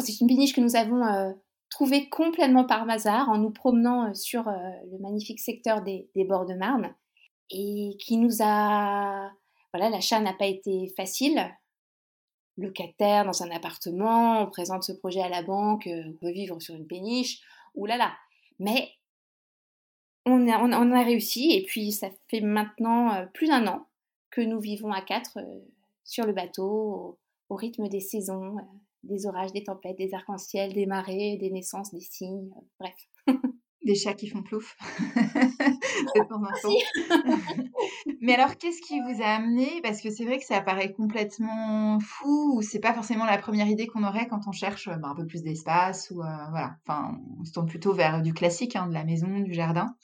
C'est 0.00 0.20
une 0.20 0.26
péniche 0.26 0.54
que 0.54 0.60
nous 0.60 0.76
avons 0.76 1.04
euh, 1.04 1.32
trouvée 1.70 2.08
complètement 2.08 2.64
par 2.64 2.88
hasard 2.88 3.28
en 3.28 3.38
nous 3.38 3.50
promenant 3.50 4.08
euh, 4.08 4.14
sur 4.14 4.48
euh, 4.48 4.52
le 4.90 4.98
magnifique 4.98 5.40
secteur 5.40 5.82
des, 5.82 6.10
des 6.14 6.24
bords 6.24 6.46
de 6.46 6.54
Marne 6.54 6.94
et 7.50 7.96
qui 8.00 8.16
nous 8.16 8.42
a... 8.42 9.30
Voilà, 9.72 9.90
l'achat 9.90 10.20
n'a 10.20 10.32
pas 10.32 10.46
été 10.46 10.92
facile 10.96 11.38
locataire 12.56 13.24
dans 13.24 13.42
un 13.42 13.50
appartement, 13.50 14.42
on 14.42 14.46
présente 14.46 14.84
ce 14.84 14.92
projet 14.92 15.20
à 15.20 15.28
la 15.28 15.42
banque, 15.42 15.86
euh, 15.86 16.04
on 16.06 16.12
peut 16.12 16.30
vivre 16.30 16.60
sur 16.60 16.74
une 16.74 16.86
péniche, 16.86 17.40
oulala. 17.74 18.12
Mais 18.58 18.90
on 20.24 20.48
a, 20.48 21.02
réussi 21.04 21.52
et 21.52 21.62
puis 21.64 21.92
ça 21.92 22.08
fait 22.28 22.40
maintenant 22.40 23.14
euh, 23.14 23.26
plus 23.26 23.46
d'un 23.46 23.66
an 23.66 23.86
que 24.30 24.40
nous 24.40 24.58
vivons 24.58 24.92
à 24.92 25.00
quatre 25.00 25.38
sur 26.04 26.24
le 26.26 26.32
bateau, 26.32 27.18
au, 27.48 27.54
rythme 27.54 27.88
des 27.88 28.00
saisons, 28.00 28.56
des 29.02 29.26
orages, 29.26 29.52
des 29.52 29.64
tempêtes, 29.64 29.98
des 29.98 30.14
arcs-en-ciel, 30.14 30.72
des 30.72 30.86
marées, 30.86 31.36
des 31.36 31.50
naissances, 31.50 31.92
des 31.92 32.00
signes, 32.00 32.50
bref. 32.80 32.94
Des 33.86 33.94
chats 33.94 34.14
qui 34.14 34.26
font 34.26 34.42
plouf 34.42 34.76
de 35.14 36.28
temps 36.28 36.42
en 36.42 36.50
temps. 36.60 37.64
Mais 38.20 38.34
alors, 38.34 38.56
qu'est-ce 38.56 38.82
qui 38.82 39.00
vous 39.00 39.22
a 39.22 39.26
amené? 39.26 39.80
Parce 39.82 40.00
que 40.00 40.10
c'est 40.10 40.24
vrai 40.24 40.38
que 40.38 40.44
ça 40.44 40.60
paraît 40.60 40.92
complètement 40.92 42.00
fou, 42.00 42.56
ou 42.56 42.62
c'est 42.62 42.80
pas 42.80 42.92
forcément 42.92 43.24
la 43.24 43.38
première 43.38 43.68
idée 43.68 43.86
qu'on 43.86 44.02
aurait 44.02 44.26
quand 44.26 44.40
on 44.48 44.52
cherche 44.52 44.88
bah, 44.88 45.08
un 45.08 45.14
peu 45.14 45.24
plus 45.24 45.44
d'espace, 45.44 46.10
ou 46.10 46.20
euh, 46.20 46.50
voilà. 46.50 46.76
Enfin, 46.84 47.16
on 47.38 47.44
se 47.44 47.52
tourne 47.52 47.68
plutôt 47.68 47.94
vers 47.94 48.22
du 48.22 48.34
classique, 48.34 48.74
hein, 48.74 48.88
de 48.88 48.94
la 48.94 49.04
maison, 49.04 49.38
du 49.38 49.54
jardin. 49.54 49.94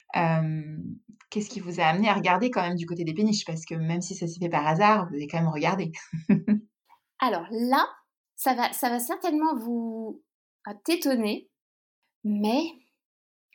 qu'est-ce 1.29 1.49
qui 1.49 1.59
vous 1.59 1.81
a 1.81 1.83
amené 1.83 2.07
à 2.07 2.13
regarder 2.13 2.49
quand 2.51 2.61
même 2.61 2.77
du 2.77 2.85
côté 2.85 3.03
des 3.03 3.13
péniches? 3.13 3.43
Parce 3.43 3.65
que 3.65 3.75
même 3.75 4.01
si 4.01 4.15
ça 4.15 4.27
s'est 4.27 4.39
fait 4.39 4.49
par 4.49 4.65
hasard, 4.65 5.09
vous 5.09 5.15
avez 5.15 5.27
quand 5.27 5.39
même 5.39 5.51
regardé. 5.51 5.91
alors 7.19 7.47
là, 7.51 7.85
ça 8.37 8.53
va, 8.53 8.71
ça 8.71 8.89
va 8.89 8.99
certainement 8.99 9.55
vous 9.57 10.23
t'étonner, 10.85 11.49
mais 12.23 12.63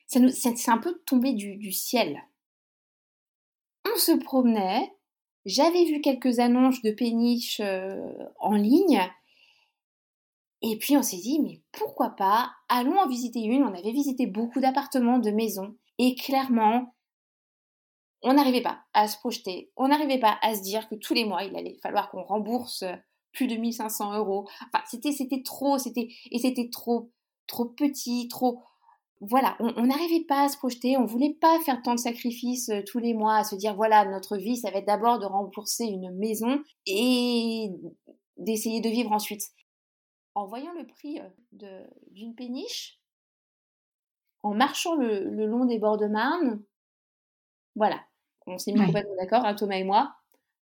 c'est 0.09 0.69
un 0.69 0.79
peu 0.79 1.01
tombé 1.07 1.35
du, 1.35 1.73
ciel. 1.73 2.23
On 3.87 3.97
se 3.97 4.13
promenait, 4.13 4.93
j'avais 5.45 5.85
vu 5.85 6.01
quelques 6.01 6.39
annonces 6.39 6.83
de 6.83 6.91
péniches 6.91 7.61
euh, 7.61 8.13
en 8.39 8.55
ligne, 8.55 9.01
et 10.63 10.77
puis 10.79 10.97
on 10.97 11.03
s'est 11.03 11.19
dit, 11.19 11.41
mais 11.41 11.63
pourquoi 11.73 12.11
pas, 12.11 12.53
allons 12.69 12.99
en 12.99 13.09
visiter 13.09 13.41
une. 13.41 13.63
On 13.63 13.75
avait 13.75 13.93
visité 13.93 14.27
beaucoup 14.27 14.61
d'appartements, 14.61 15.19
de 15.19 15.31
maisons, 15.31 15.77
et 15.99 16.15
clairement, 16.15 16.95
on 18.23 18.33
n'arrivait 18.33 18.63
pas 18.63 18.81
à 18.95 19.07
se 19.07 19.17
projeter, 19.19 19.71
on 19.77 19.89
n'arrivait 19.89 20.19
pas 20.19 20.39
à 20.43 20.55
se 20.55 20.63
dire 20.63 20.89
que 20.89 20.97
tous 20.97 21.15
les 21.15 21.25
mois, 21.25 21.45
il 21.45 21.57
allait 21.57 21.79
falloir 21.83 22.11
qu'on 22.11 22.25
rembourse 22.25 22.85
plus 23.33 23.47
de 23.47 23.55
1500 23.55 24.17
euros. 24.17 24.49
Enfin, 24.73 24.83
c'était, 24.89 25.13
c'était 25.13 25.43
trop, 25.43 25.79
c'était, 25.79 26.09
et 26.31 26.39
c'était 26.39 26.71
trop, 26.71 27.13
trop 27.47 27.67
petit, 27.67 28.27
trop, 28.29 28.63
voilà, 29.21 29.57
on 29.59 29.87
n'arrivait 29.87 30.25
pas 30.25 30.45
à 30.45 30.49
se 30.49 30.57
projeter, 30.57 30.97
on 30.97 31.05
voulait 31.05 31.37
pas 31.41 31.59
faire 31.61 31.83
tant 31.83 31.95
de 31.95 32.01
sacrifices 32.01 32.69
euh, 32.69 32.83
tous 32.87 33.01
les 33.01 33.15
mois, 33.15 33.39
à 33.39 33.45
se 33.45 33.57
dire 33.57 33.75
voilà, 33.75 34.05
notre 34.05 34.37
vie, 34.37 34.57
ça 34.57 34.71
va 34.71 34.79
être 34.79 34.87
d'abord 34.87 35.19
de 35.19 35.27
rembourser 35.27 35.87
une 35.87 36.17
maison 36.17 36.63
et 36.87 37.71
d'essayer 38.37 38.81
de 38.81 38.89
vivre 38.89 39.11
ensuite. 39.11 39.43
En 40.37 40.47
voyant 40.47 40.73
le 40.73 40.87
prix 40.87 41.21
euh, 41.63 41.85
d'une 42.13 42.37
péniche, 42.37 43.01
en 44.45 44.55
marchant 44.55 44.95
le, 44.95 45.47
long 45.47 45.65
des 45.65 45.81
bords 45.81 45.99
de 45.99 46.07
Marne, 46.07 46.63
voilà, 47.75 48.01
on 48.47 48.57
s'est 48.57 48.73
mis 48.73 48.85
complètement 48.85 49.17
d'accord, 49.21 49.45
hein, 49.45 49.55
Thomas 49.55 49.77
et 49.77 49.85
moi, 49.85 50.15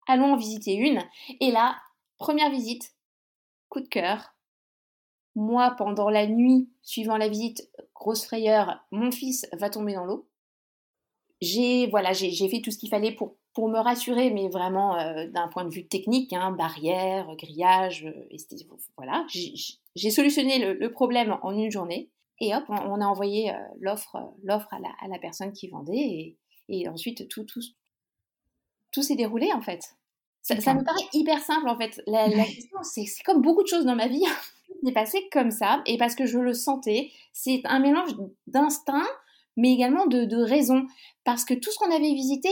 allons 0.08 0.34
en 0.34 0.38
visiter 0.38 0.76
une. 0.76 1.02
Et 1.40 1.52
là, 1.52 1.78
première 2.18 2.52
visite, 2.52 2.96
coup 3.70 3.80
de 3.80 3.88
cœur, 3.88 4.36
moi, 5.36 5.76
pendant 5.78 6.10
la 6.10 6.28
nuit 6.28 6.70
suivant 6.82 7.18
la 7.18 7.30
visite, 7.30 7.70
grosse 8.02 8.26
frayeur, 8.26 8.84
mon 8.92 9.12
fils 9.12 9.48
va 9.54 9.70
tomber 9.70 9.94
dans 9.94 10.06
l'eau. 10.06 10.28
J'ai 11.40 11.88
voilà, 11.88 12.14
j'ai 12.14 12.50
fait 12.50 12.62
tout 12.62 12.72
ce 12.72 12.78
qu'il 12.78 12.90
fallait 12.90 13.14
pour, 13.14 13.36
pour 13.54 13.70
me 13.70 13.80
rassurer, 13.80 14.32
mais 14.32 14.50
vraiment 14.50 14.98
euh, 14.98 15.28
d'un 15.28 15.48
point 15.48 15.66
de 15.66 15.74
vue 15.74 15.88
technique, 15.88 16.34
hein, 16.34 16.52
barrière, 16.52 17.28
grillage, 17.36 18.06
euh, 18.06 18.76
voilà. 18.98 19.26
J'ai 19.96 20.12
solutionné 20.12 20.74
le, 20.74 20.92
problème 20.92 21.38
en 21.42 21.52
une 21.52 21.72
journée 21.72 22.10
et 22.40 22.56
hop, 22.56 22.64
on, 22.70 23.02
a 23.02 23.06
envoyé 23.06 23.52
euh, 23.52 23.58
l'offre 23.80 24.34
l'offre 24.44 24.74
à 24.74 24.80
la, 24.80 24.90
à 25.00 25.08
la, 25.08 25.20
personne 25.20 25.52
qui 25.54 25.68
vendait 25.68 25.98
et, 25.98 26.38
et 26.70 26.88
ensuite 26.90 27.28
tout, 27.28 27.44
tout, 27.44 27.62
tout 28.92 29.04
s'est 29.04 29.16
déroulé 29.16 29.52
en 29.54 29.62
fait. 29.62 29.82
Ça, 30.42 30.60
ça, 30.60 30.74
me 30.74 30.84
paraît 30.84 31.08
hyper 31.14 31.40
simple 31.40 31.70
en 31.70 31.78
fait. 31.78 32.02
La, 32.08 32.28
la 32.28 32.46
question, 32.46 32.80
c'est 32.82 33.06
comme 33.24 33.42
beaucoup 33.42 33.62
de 33.62 33.68
choses 33.68 33.86
dans 33.86 33.96
ma 33.96 34.08
vie. 34.08 34.26
C'est 34.84 34.94
passé 34.94 35.30
comme 35.32 35.52
ça, 35.52 35.82
et 35.86 35.98
parce 35.98 36.16
que 36.16 36.26
je 36.26 36.40
le 36.40 36.54
sentais, 36.54 37.12
c'est 37.34 37.62
un 37.66 37.80
mélange 37.80 38.16
d'instinct, 38.48 39.08
mais 39.58 39.74
également 39.74 40.08
de, 40.08 40.44
raison. 40.44 40.86
Parce 41.24 41.46
que 41.46 41.54
tout 41.54 41.72
ce 41.72 41.78
qu'on 41.78 41.92
avait 41.92 42.14
visité, 42.14 42.50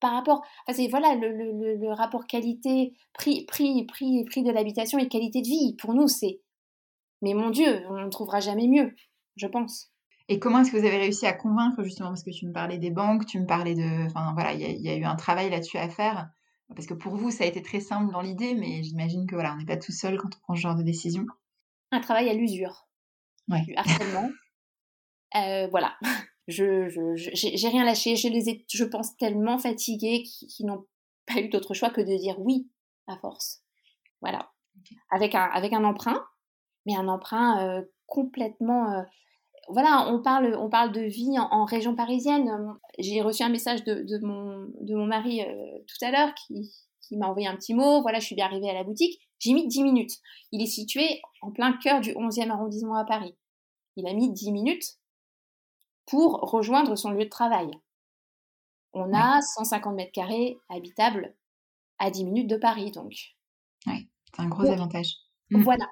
par 0.00 0.12
rapport, 0.12 0.42
c'est 0.72 0.88
voilà 0.88 1.14
le, 1.14 1.92
rapport 1.92 2.26
qualité 2.26 2.94
prix 3.12 3.44
prix 3.46 3.84
prix 3.86 4.24
prix 4.24 4.42
de 4.42 4.50
l'habitation 4.50 4.98
et 4.98 5.08
qualité 5.08 5.42
de 5.42 5.46
vie 5.46 5.76
pour 5.76 5.92
nous 5.94 6.08
c'est 6.08 6.40
mais 7.20 7.34
mon 7.34 7.50
Dieu 7.50 7.82
on 7.90 8.00
ne 8.00 8.08
trouvera 8.08 8.40
jamais 8.40 8.66
mieux 8.66 8.94
je 9.36 9.46
pense. 9.46 9.90
Et 10.28 10.38
comment 10.38 10.60
est-ce 10.60 10.70
que 10.70 10.76
vous 10.76 10.86
avez 10.86 10.98
réussi 10.98 11.26
à 11.26 11.32
convaincre 11.32 11.82
justement 11.82 12.08
parce 12.08 12.22
que 12.22 12.30
tu 12.30 12.46
me 12.46 12.52
parlais 12.52 12.78
des 12.78 12.90
banques, 12.90 13.26
tu 13.26 13.40
me 13.40 13.46
parlais 13.46 13.74
de, 13.74 14.06
enfin 14.06 14.32
voilà 14.34 14.52
il 14.54 14.60
y, 14.60 14.82
y, 14.82 14.88
a 14.88 14.96
eu 14.96 15.04
un 15.04 15.16
travail 15.16 15.50
là-dessus 15.50 15.76
à 15.76 15.88
faire 15.88 16.30
parce 16.74 16.86
que 16.86 16.94
pour 16.94 17.16
vous, 17.16 17.30
ça 17.30 17.44
a 17.44 17.46
été 17.46 17.62
très 17.62 17.80
simple 17.80 18.12
dans 18.12 18.20
l'idée, 18.20 18.54
mais 18.54 18.82
j'imagine 18.82 19.26
que 19.26 19.34
voilà, 19.34 19.54
on 19.54 19.56
n'est 19.58 19.66
pas 19.66 19.76
tout 19.76 19.92
seul 19.92 20.16
quand 20.18 20.28
on 20.36 20.40
prend 20.40 20.54
ce 20.54 20.60
genre 20.60 20.76
de 20.76 20.82
décision. 20.82 21.26
Un 21.90 22.00
travail 22.00 22.28
à 22.28 22.34
l'usure. 22.34 22.88
Ouais. 23.48 23.64
harcèlement. 23.76 24.30
Euh, 25.36 25.68
voilà. 25.68 25.96
Je 26.48 26.88
j'ai 27.14 27.68
rien 27.68 27.84
lâché. 27.84 28.16
Je 28.16 28.26
les 28.26 28.48
ai, 28.48 28.66
je 28.68 28.82
pense, 28.82 29.16
tellement 29.16 29.58
fatigués 29.58 30.24
qui, 30.24 30.64
n'ont 30.64 30.88
pas 31.24 31.38
eu 31.40 31.48
d'autre 31.48 31.72
choix 31.72 31.90
que 31.90 32.00
de 32.00 32.18
dire 32.18 32.40
oui 32.40 32.68
à 33.06 33.16
force. 33.16 33.62
Voilà. 34.20 34.50
Avec 35.08 35.36
un 35.36 35.44
avec 35.44 35.72
un 35.72 35.84
emprunt, 35.84 36.20
mais 36.84 36.96
un 36.96 37.06
emprunt 37.06 37.64
euh, 37.64 37.82
complètement 38.06 38.90
euh, 38.90 39.02
voilà, 39.72 40.12
on 40.12 40.20
parle, 40.20 40.54
on 40.56 40.68
parle 40.68 40.92
de 40.92 41.00
vie 41.00 41.38
en, 41.38 41.64
région 41.64 41.94
parisienne. 41.94 42.50
J'ai 42.98 43.22
reçu 43.22 43.42
un 43.42 43.48
message 43.48 43.84
de, 43.84 44.18
mon, 44.24 44.70
de 44.80 44.94
mon 44.94 45.06
mari 45.06 45.42
euh, 45.42 45.78
tout 45.86 46.04
à 46.04 46.10
l'heure 46.10 46.34
qui, 46.34 46.70
m'a 47.16 47.26
envoyé 47.26 47.48
un 47.48 47.56
petit 47.56 47.74
mot. 47.74 48.02
Voilà, 48.02 48.20
je 48.20 48.26
suis 48.26 48.36
bien 48.36 48.46
arrivée 48.46 48.70
à 48.70 48.74
la 48.74 48.84
boutique. 48.84 49.20
J'ai 49.40 49.52
mis 49.52 49.66
10 49.66 49.82
minutes. 49.82 50.12
Il 50.52 50.62
est 50.62 50.66
situé 50.66 51.20
en 51.42 51.50
plein 51.50 51.72
cœur 51.72 52.00
du 52.00 52.12
11e 52.12 52.50
arrondissement 52.50 52.94
à 52.94 53.04
Paris. 53.04 53.36
Il 53.96 54.06
a 54.06 54.12
mis 54.12 54.32
10 54.32 54.52
minutes 54.52 54.98
pour 56.06 56.34
rejoindre 56.50 56.96
son 56.96 57.10
lieu 57.10 57.24
de 57.24 57.30
travail. 57.30 57.68
On 58.92 59.12
a 59.12 59.40
150 59.40 59.94
mètres 59.94 60.12
carrés 60.12 60.58
habitables 60.68 61.34
à 61.98 62.10
10 62.10 62.24
minutes 62.24 62.50
de 62.50 62.56
Paris, 62.56 62.92
donc. 62.92 63.12
Oui, 63.86 64.08
c'est 64.24 64.42
un 64.42 64.48
gros 64.48 64.66
avantage. 64.66 65.14
Voilà. 65.50 65.88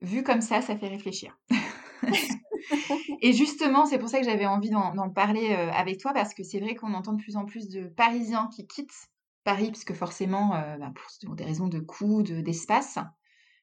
Vu 0.00 0.22
comme 0.22 0.40
ça, 0.40 0.62
ça 0.62 0.76
fait 0.76 0.88
réfléchir. 0.88 1.36
et 3.22 3.32
justement, 3.32 3.86
c'est 3.86 3.98
pour 3.98 4.08
ça 4.08 4.18
que 4.18 4.24
j'avais 4.24 4.46
envie 4.46 4.70
d'en 4.70 5.10
parler 5.10 5.52
euh, 5.52 5.70
avec 5.72 5.98
toi, 5.98 6.12
parce 6.12 6.34
que 6.34 6.42
c'est 6.42 6.60
vrai 6.60 6.74
qu'on 6.74 6.94
entend 6.94 7.12
de 7.12 7.22
plus 7.22 7.36
en 7.36 7.44
plus 7.44 7.68
de 7.68 7.86
Parisiens 7.88 8.48
qui 8.54 8.66
quittent 8.66 9.08
Paris, 9.44 9.70
parce 9.70 9.84
que 9.84 9.94
forcément, 9.94 10.54
euh, 10.54 10.76
bah, 10.78 10.92
pour 10.94 11.34
des 11.34 11.44
raisons 11.44 11.68
de 11.68 11.78
coût, 11.78 12.22
d'espace. 12.22 12.98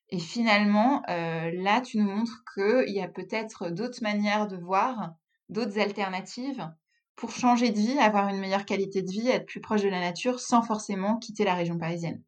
et 0.10 0.20
finalement, 0.20 1.04
euh, 1.10 1.52
là, 1.54 1.82
tu 1.82 1.98
nous 1.98 2.10
montres 2.10 2.44
qu'il 2.54 2.94
y 2.94 3.02
a 3.02 3.08
peut-être 3.08 3.70
d'autres 3.70 4.02
manières 4.02 4.48
de 4.48 4.58
voir, 4.58 5.14
d'autres 5.50 5.80
alternatives 5.80 6.70
pour 7.16 7.32
changer 7.32 7.72
de 7.72 7.78
vie, 7.78 8.00
avoir 8.00 8.30
une 8.30 8.40
meilleure 8.40 8.66
qualité 8.66 9.02
de 9.02 9.12
vie, 9.12 9.28
être 9.28 9.46
plus 9.46 9.62
proche 9.62 9.84
de 9.84 9.90
la 9.90 10.00
nature, 10.00 10.40
sans 10.40 10.62
forcément 10.62 11.18
quitter 11.18 11.44
la 11.44 11.54
région 11.54 11.78
parisienne. 11.78 12.24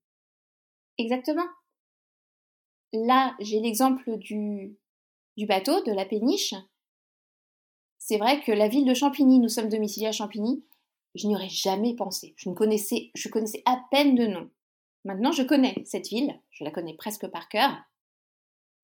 Exactement. 0.98 1.46
Là, 2.94 3.36
j'ai 3.40 3.60
l'exemple 3.60 4.18
du, 4.18 4.78
du 5.38 5.46
bateau, 5.46 5.84
de 5.84 5.92
la 5.92 6.06
péniche, 6.06 6.54
c'est 7.98 8.18
vrai 8.18 8.42
que 8.42 8.52
la 8.52 8.68
ville 8.68 8.86
de 8.86 8.94
Champigny, 8.94 9.40
nous 9.40 9.50
sommes 9.50 9.70
domiciliés 9.70 10.08
à 10.08 10.12
Champigny, 10.12 10.64
je 11.16 11.28
n'y 11.28 11.36
aurais 11.36 11.50
jamais 11.50 11.96
pensé. 11.96 12.34
Je 12.38 12.50
ne 12.50 12.56
connaissais, 12.56 13.10
je 13.16 13.30
connaissais 13.30 13.64
à 13.66 13.82
peine 13.90 14.16
de 14.16 14.28
nom. 14.28 14.50
Maintenant, 15.06 15.32
je 15.32 15.44
connais 15.44 15.82
cette 15.86 16.10
ville, 16.10 16.40
je 16.52 16.64
la 16.64 16.72
connais 16.72 16.94
presque 16.94 17.28
par 17.28 17.50
cœur, 17.50 17.72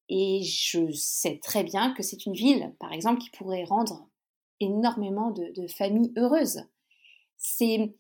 et 0.09 0.43
je 0.43 0.91
sais 0.91 1.39
très 1.41 1.63
bien 1.63 1.93
que 1.93 2.03
c'est 2.03 2.25
une 2.25 2.33
ville, 2.33 2.75
par 2.79 2.91
exemple, 2.93 3.21
qui 3.21 3.29
pourrait 3.29 3.63
rendre 3.63 4.07
énormément 4.59 5.31
de, 5.31 5.51
de 5.55 5.67
familles 5.67 6.13
heureuses. 6.17 6.63
C'est, 7.37 7.95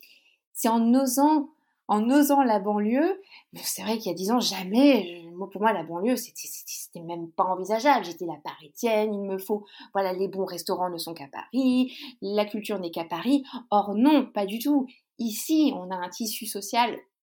en 0.65 0.93
osant 0.93 1.49
en 1.87 2.09
osant 2.09 2.41
la 2.41 2.59
banlieue, 2.59 3.21
c'est 3.55 3.81
vrai 3.81 3.97
qu'il 3.97 4.11
y 4.11 4.13
a 4.13 4.17
dix 4.17 4.31
ans, 4.31 4.39
jamais, 4.39 5.20
pour 5.47 5.61
moi, 5.61 5.73
la 5.73 5.83
banlieue, 5.83 6.15
c'était 6.15 7.01
même 7.01 7.31
pas 7.31 7.45
envisageable. 7.45 8.05
J'étais 8.05 8.25
la 8.25 8.37
parisienne, 8.43 9.13
il 9.13 9.21
me 9.21 9.37
faut, 9.37 9.65
voilà, 9.93 10.13
les 10.13 10.27
bons 10.27 10.45
restaurants 10.45 10.89
ne 10.89 10.97
sont 10.97 11.13
qu'à 11.13 11.27
Paris, 11.27 11.93
la 12.21 12.45
culture 12.45 12.79
n'est 12.79 12.91
qu'à 12.91 13.05
Paris. 13.05 13.43
Or, 13.69 13.93
non, 13.95 14.25
pas 14.25 14.45
du 14.45 14.59
tout. 14.59 14.87
Ici, 15.19 15.73
on 15.75 15.91
a 15.91 15.95
un 15.95 16.09
tissu 16.09 16.45
social 16.45 16.97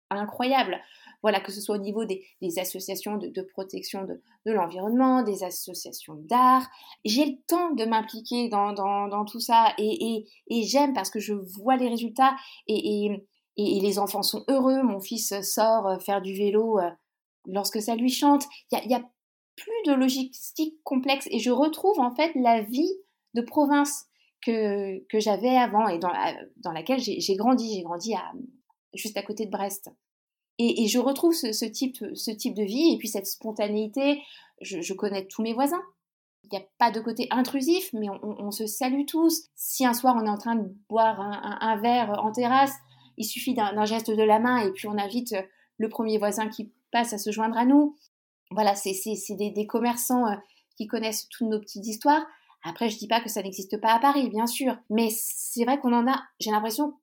incroyable. 0.09 0.79
Voilà, 1.21 1.39
que 1.39 1.53
ce 1.53 1.61
soit 1.61 1.77
au 1.77 1.81
niveau 1.81 2.03
des, 2.03 2.21
associations 2.59 3.17
de, 3.17 3.41
protection 3.53 4.03
de, 4.03 4.51
l'environnement, 4.51 5.23
des 5.23 5.45
associations 5.45 6.15
d'art. 6.15 6.69
J'ai 7.05 7.25
le 7.25 7.37
temps 7.47 7.71
de 7.71 7.85
m'impliquer 7.85 8.49
dans, 8.49 9.25
tout 9.25 9.39
ça 9.39 9.73
et, 9.77 10.25
j'aime 10.49 10.93
parce 10.93 11.09
que 11.09 11.19
je 11.19 11.33
vois 11.33 11.77
les 11.77 11.87
résultats 11.87 12.35
et, 12.67 13.25
les 13.55 13.99
enfants 13.99 14.21
sont 14.21 14.43
heureux. 14.49 14.83
Mon 14.83 14.99
fils 14.99 15.33
sort 15.41 15.87
euh, 15.87 15.99
faire 15.99 16.21
du 16.21 16.33
vélo 16.33 16.79
euh, 16.79 16.89
lorsque 17.45 17.81
ça 17.81 17.95
lui 17.95 18.09
chante. 18.09 18.45
Il 18.71 18.89
y 18.89 18.95
a, 18.95 19.03
plus 19.55 19.71
de 19.85 19.93
logistique 19.93 20.81
complexe 20.83 21.27
et 21.29 21.37
je 21.37 21.51
retrouve 21.51 21.99
en 21.99 22.09
fait 22.09 22.31
la 22.33 22.63
vie 22.63 22.91
de 23.35 23.41
province 23.43 24.07
que, 24.43 24.97
que 25.09 25.19
j'avais 25.19 25.55
avant 25.55 25.87
et 25.87 25.99
dans, 25.99 26.11
dans 26.57 26.71
laquelle 26.71 26.99
j'ai 26.99 27.35
grandi. 27.35 27.75
J'ai 27.75 27.83
grandi 27.83 28.15
à, 28.15 28.31
juste 28.93 29.17
à 29.17 29.21
côté 29.21 29.45
de 29.45 29.51
Brest. 29.51 29.91
Et, 30.59 30.87
je 30.87 30.99
retrouve 30.99 31.33
ce, 31.33 31.65
type, 31.65 31.97
ce 32.13 32.31
type 32.31 32.53
de 32.53 32.63
vie 32.63 32.93
et 32.93 32.97
puis 32.97 33.07
cette 33.07 33.25
spontanéité. 33.25 34.21
Je, 34.61 34.93
connais 34.93 35.25
tous 35.25 35.41
mes 35.41 35.53
voisins. 35.53 35.81
Il 36.43 36.49
n'y 36.51 36.57
a 36.57 36.67
pas 36.77 36.91
de 36.91 36.99
côté 36.99 37.27
intrusif, 37.31 37.89
mais 37.93 38.07
on, 38.09 38.51
se 38.51 38.67
salue 38.67 39.05
tous. 39.07 39.49
Si 39.55 39.85
un 39.85 39.93
soir 39.93 40.15
on 40.17 40.25
est 40.25 40.29
en 40.29 40.37
train 40.37 40.55
de 40.55 40.69
boire 40.89 41.19
un, 41.19 41.77
verre 41.77 42.23
en 42.23 42.31
terrasse, 42.31 42.73
il 43.17 43.25
suffit 43.25 43.53
d'un 43.53 43.85
geste 43.85 44.11
de 44.11 44.23
la 44.23 44.39
main 44.39 44.59
et 44.59 44.71
puis 44.71 44.87
on 44.87 44.97
invite 44.97 45.35
le 45.77 45.89
premier 45.89 46.17
voisin 46.17 46.49
qui 46.49 46.71
passe 46.93 47.11
à 47.11 47.17
se 47.17 47.31
joindre 47.31 47.57
à 47.57 47.65
nous. 47.65 47.97
Voilà, 48.51 48.75
c'est 48.75 48.93
des, 49.31 49.51
des, 49.51 49.67
commerçants 49.67 50.27
euh, 50.27 50.35
qui 50.77 50.87
connaissent 50.87 51.27
toutes 51.29 51.49
nos 51.49 51.59
petites 51.59 51.85
histoires. 51.85 52.25
Après, 52.63 52.89
je 52.89 52.97
dis 52.97 53.07
pas 53.07 53.19
que 53.19 53.29
ça 53.29 53.41
n'existe 53.41 53.81
pas 53.81 53.93
à 53.93 53.99
Paris, 53.99 54.29
bien 54.29 54.47
sûr, 54.47 54.77
mais 54.89 55.09
c'est 55.11 55.65
vrai 55.65 55.79
qu'on 55.79 55.93
en 55.93 56.09
a, 56.09 56.23
j'ai 56.39 56.51
l'impression 56.51 56.93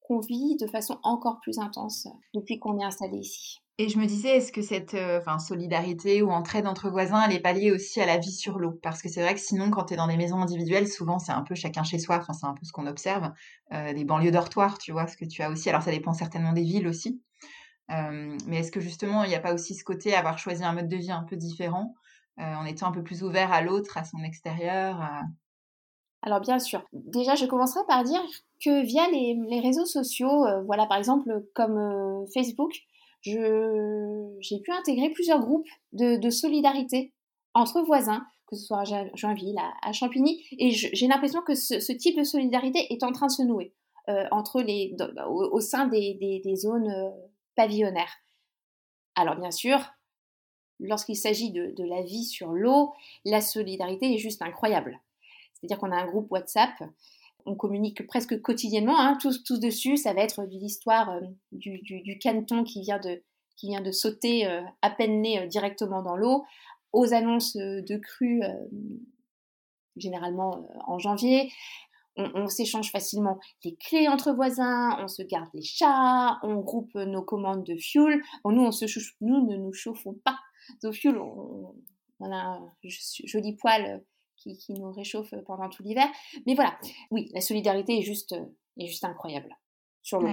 qu'on 0.00 0.20
vit 0.20 0.56
de 0.56 0.66
façon 0.66 0.98
encore 1.02 1.40
plus 1.40 1.58
intense 1.58 2.08
depuis 2.34 2.58
qu'on 2.58 2.78
est 2.80 2.84
installé 2.84 3.18
ici. 3.18 3.58
Et 3.78 3.88
je 3.88 3.98
me 3.98 4.06
disais, 4.06 4.36
est-ce 4.36 4.52
que 4.52 4.62
cette 4.62 4.94
euh, 4.94 5.20
solidarité 5.38 6.22
ou 6.22 6.30
entraide 6.30 6.66
entre 6.66 6.90
voisins, 6.90 7.22
elle 7.24 7.34
est 7.34 7.40
pas 7.40 7.52
liée 7.52 7.72
aussi 7.72 8.00
à 8.00 8.06
la 8.06 8.18
vie 8.18 8.32
sur 8.32 8.58
l'eau? 8.58 8.78
Parce 8.82 9.02
que 9.02 9.08
c'est 9.08 9.22
vrai 9.22 9.34
que 9.34 9.40
sinon, 9.40 9.70
quand 9.70 9.84
tu 9.84 9.94
es 9.94 9.96
dans 9.96 10.06
des 10.06 10.16
maisons 10.16 10.40
individuelles, 10.40 10.88
souvent 10.88 11.18
c'est 11.18 11.32
un 11.32 11.42
peu 11.42 11.54
chacun 11.54 11.82
chez 11.82 11.98
soi, 11.98 12.22
c'est 12.32 12.46
un 12.46 12.54
peu 12.54 12.64
ce 12.64 12.72
qu'on 12.72 12.86
observe, 12.86 13.32
euh, 13.72 13.92
des 13.94 14.04
banlieues 14.04 14.30
dortoirs, 14.30 14.78
tu 14.78 14.92
vois, 14.92 15.06
ce 15.06 15.16
que 15.16 15.24
tu 15.24 15.42
as 15.42 15.50
aussi. 15.50 15.68
Alors 15.70 15.82
ça 15.82 15.90
dépend 15.90 16.12
certainement 16.12 16.52
des 16.52 16.62
villes 16.62 16.86
aussi. 16.86 17.22
Euh, 17.90 18.36
mais 18.46 18.58
est-ce 18.58 18.72
que 18.72 18.80
justement, 18.80 19.24
il 19.24 19.28
n'y 19.28 19.34
a 19.34 19.40
pas 19.40 19.54
aussi 19.54 19.74
ce 19.74 19.84
côté, 19.84 20.14
avoir 20.14 20.38
choisi 20.38 20.64
un 20.64 20.72
mode 20.72 20.88
de 20.88 20.96
vie 20.96 21.12
un 21.12 21.24
peu 21.24 21.36
différent, 21.36 21.94
en 22.38 22.64
étant 22.64 22.88
un 22.88 22.92
peu 22.92 23.02
plus 23.02 23.22
ouvert 23.22 23.52
à 23.52 23.60
l'autre, 23.60 23.98
à 23.98 24.04
son 24.04 24.24
extérieur 24.24 25.06
alors 26.22 26.40
bien 26.40 26.60
sûr, 26.60 26.84
déjà 26.92 27.34
je 27.34 27.46
commencerai 27.46 27.80
par 27.88 28.04
dire 28.04 28.22
que 28.64 28.82
via 28.84 29.08
les, 29.10 29.60
réseaux 29.60 29.84
sociaux, 29.84 30.46
euh, 30.46 30.62
voilà 30.62 30.86
par 30.86 30.96
exemple 30.96 31.44
comme 31.52 31.76
euh, 31.76 32.24
Facebook, 32.32 32.72
j'ai 33.22 34.60
pu 34.60 34.70
intégrer 34.70 35.10
plusieurs 35.10 35.40
groupes 35.40 35.68
de, 35.92 36.30
solidarité 36.30 37.12
entre 37.54 37.82
voisins, 37.82 38.24
que 38.46 38.56
ce 38.56 38.64
soit 38.64 38.80
à 38.80 38.84
Joinville, 39.14 39.58
à, 39.82 39.92
Champigny, 39.92 40.44
et 40.58 40.70
j'ai 40.70 41.06
l'impression 41.06 41.40
que 41.42 41.54
ce, 41.54 41.92
type 41.92 42.16
de 42.16 42.24
solidarité 42.24 42.92
est 42.92 43.02
en 43.02 43.12
train 43.12 43.26
de 43.26 43.32
se 43.32 43.42
nouer 43.42 43.74
euh, 44.08 44.24
entre 44.30 44.60
les, 44.60 44.96
au, 45.28 45.60
sein 45.60 45.86
des, 45.86 46.42
zones 46.56 47.12
pavillonnaires. 47.56 48.18
Alors 49.14 49.36
bien 49.36 49.50
sûr, 49.50 49.78
lorsqu'il 50.80 51.16
s'agit 51.16 51.50
de 51.50 51.84
la 51.84 52.02
vie 52.02 52.24
sur 52.24 52.52
l'eau, 52.52 52.92
la 53.24 53.40
solidarité 53.40 54.14
est 54.14 54.18
juste 54.18 54.42
incroyable. 54.42 55.00
C'est-à-dire 55.54 55.78
qu'on 55.78 55.92
a 55.92 55.96
un 55.96 56.06
groupe 56.06 56.30
WhatsApp, 56.30 56.72
on 57.46 57.54
communique 57.54 58.06
presque 58.06 58.40
quotidiennement, 58.40 58.98
hein, 58.98 59.16
tous, 59.20 59.60
dessus. 59.60 59.96
Ça 59.96 60.12
va 60.12 60.22
être 60.22 60.46
de 60.46 60.58
l'histoire 60.58 61.10
euh, 61.10 61.20
du, 61.52 61.78
du, 61.80 62.18
caneton 62.18 62.64
qui 62.64 62.82
vient 62.82 62.98
de, 62.98 63.22
qui 63.56 63.68
vient 63.68 63.80
de 63.80 63.92
sauter 63.92 64.46
euh, 64.46 64.62
à 64.82 64.90
peine 64.90 65.22
né 65.22 65.40
euh, 65.40 65.46
directement 65.46 66.02
dans 66.02 66.16
l'eau, 66.16 66.44
aux 66.92 67.14
annonces 67.14 67.56
de 67.56 67.96
crues, 67.96 68.42
généralement 69.96 70.68
en 70.86 70.98
janvier. 70.98 71.50
On, 72.16 72.46
s'échange 72.46 72.90
facilement 72.90 73.38
les 73.64 73.74
clés 73.76 74.06
entre 74.06 74.32
voisins, 74.32 74.98
on 75.00 75.08
se 75.08 75.22
garde 75.22 75.48
les 75.54 75.62
chats, 75.62 76.38
on 76.42 76.56
groupe 76.56 76.94
nos 76.94 77.22
commandes 77.22 77.64
de 77.64 77.76
fuel. 77.76 78.20
nous, 78.44 78.62
on 78.62 78.70
se 78.70 78.84
nous 79.20 79.46
ne 79.46 79.56
nous 79.56 79.72
chauffons 79.72 80.14
pas 80.24 80.38
au 80.84 80.92
fuel. 80.92 81.16
On, 81.16 81.74
on 82.20 82.32
a 82.32 82.36
un 82.36 82.72
joli 83.24 83.56
poil 83.56 84.04
qui, 84.36 84.72
nous 84.72 84.92
réchauffe 84.92 85.34
pendant 85.46 85.68
tout 85.68 85.82
l'hiver. 85.82 86.06
Mais 86.46 86.54
voilà, 86.54 86.78
oui, 87.10 87.30
la 87.34 87.40
solidarité 87.40 87.98
est 87.98 88.02
juste, 88.02 88.34
est 88.78 88.86
juste 88.86 89.04
incroyable. 89.04 89.56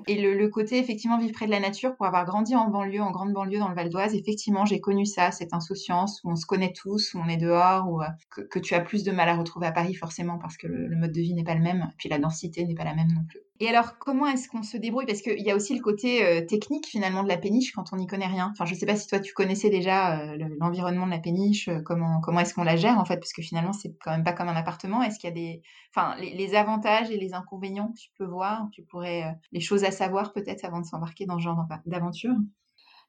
Et 0.07 0.19
le, 0.19 0.47
côté, 0.49 0.79
effectivement, 0.79 1.19
vivre 1.19 1.33
près 1.33 1.45
de 1.45 1.51
la 1.51 1.59
nature, 1.59 1.95
pour 1.95 2.07
avoir 2.07 2.25
grandi 2.25 2.55
en 2.55 2.69
banlieue, 2.69 3.01
en 3.01 3.11
grande 3.11 3.33
banlieue 3.33 3.59
dans 3.59 3.69
le 3.69 3.75
Val 3.75 3.89
d'Oise, 3.89 4.15
effectivement, 4.15 4.65
j'ai 4.65 4.81
connu 4.81 5.05
ça, 5.05 5.31
cette 5.31 5.53
insouciance 5.53 6.21
où 6.23 6.31
on 6.31 6.35
se 6.35 6.47
connaît 6.47 6.73
tous, 6.73 7.13
où 7.13 7.19
on 7.19 7.27
est 7.27 7.37
dehors, 7.37 7.87
où, 7.87 8.01
euh, 8.01 8.07
que, 8.29 8.59
tu 8.59 8.73
as 8.73 8.81
plus 8.81 9.03
de 9.03 9.11
mal 9.11 9.29
à 9.29 9.37
retrouver 9.37 9.67
à 9.67 9.71
Paris, 9.71 9.93
forcément, 9.93 10.39
parce 10.39 10.57
que 10.57 10.67
le, 10.67 10.95
mode 10.95 11.11
de 11.11 11.21
vie 11.21 11.35
n'est 11.35 11.43
pas 11.43 11.53
le 11.53 11.61
même, 11.61 11.91
puis 11.97 12.09
la 12.09 12.17
densité 12.17 12.65
n'est 12.65 12.75
pas 12.75 12.83
la 12.83 12.95
même 12.95 13.11
non 13.11 13.23
plus. 13.27 13.41
Et 13.61 13.67
alors, 13.67 13.97
comment 13.97 14.25
est-ce 14.25 14.47
qu'on 14.47 14.63
se 14.63 14.77
débrouille? 14.77 15.05
Parce 15.05 15.21
qu'il 15.21 15.41
y 15.41 15.51
a 15.51 15.55
aussi 15.55 15.75
le 15.75 15.81
côté 15.81 16.25
euh, 16.25 16.45
technique, 16.45 16.87
finalement, 16.87 17.23
de 17.23 17.27
la 17.27 17.37
péniche 17.37 17.73
quand 17.73 17.91
on 17.91 17.97
n'y 17.97 18.07
connaît 18.07 18.27
rien. 18.27 18.49
Enfin, 18.51 18.65
je 18.65 18.73
ne 18.73 18.79
sais 18.79 18.85
pas 18.85 18.95
si 18.95 19.05
toi, 19.05 19.19
tu 19.19 19.33
connaissais 19.33 19.69
déjà 19.69 20.17
euh, 20.21 20.37
l'environnement 20.59 21.05
de 21.05 21.11
la 21.11 21.19
péniche, 21.19 21.69
comment, 21.83 22.21
comment 22.21 22.39
est-ce 22.39 22.53
qu'on 22.53 22.63
la 22.63 22.77
gère, 22.77 22.97
en 22.97 23.03
fait, 23.03 23.17
parce 23.17 23.33
que 23.33 23.41
finalement, 23.41 23.73
c'est 23.73 23.93
quand 24.01 24.11
même 24.11 24.23
pas 24.23 24.31
comme 24.31 24.47
un 24.47 24.55
appartement. 24.55 25.03
Est-ce 25.03 25.19
qu'il 25.19 25.27
y 25.27 25.31
a 25.31 25.35
des... 25.35 25.61
Enfin, 25.93 26.15
les, 26.21 26.55
avantages 26.55 27.11
et 27.11 27.17
les 27.17 27.33
inconvénients 27.33 27.89
que 27.89 27.99
tu 27.99 28.09
peux 28.17 28.25
voir, 28.25 28.67
tu 28.71 28.83
pourrais 28.83 29.35
choses 29.59 29.83
à 29.83 29.91
savoir 29.91 30.31
peut-être 30.31 30.63
avant 30.63 30.79
de 30.79 30.85
s'embarquer 30.85 31.25
dans 31.25 31.37
ce 31.37 31.43
genre 31.43 31.65
d'aventure? 31.85 32.33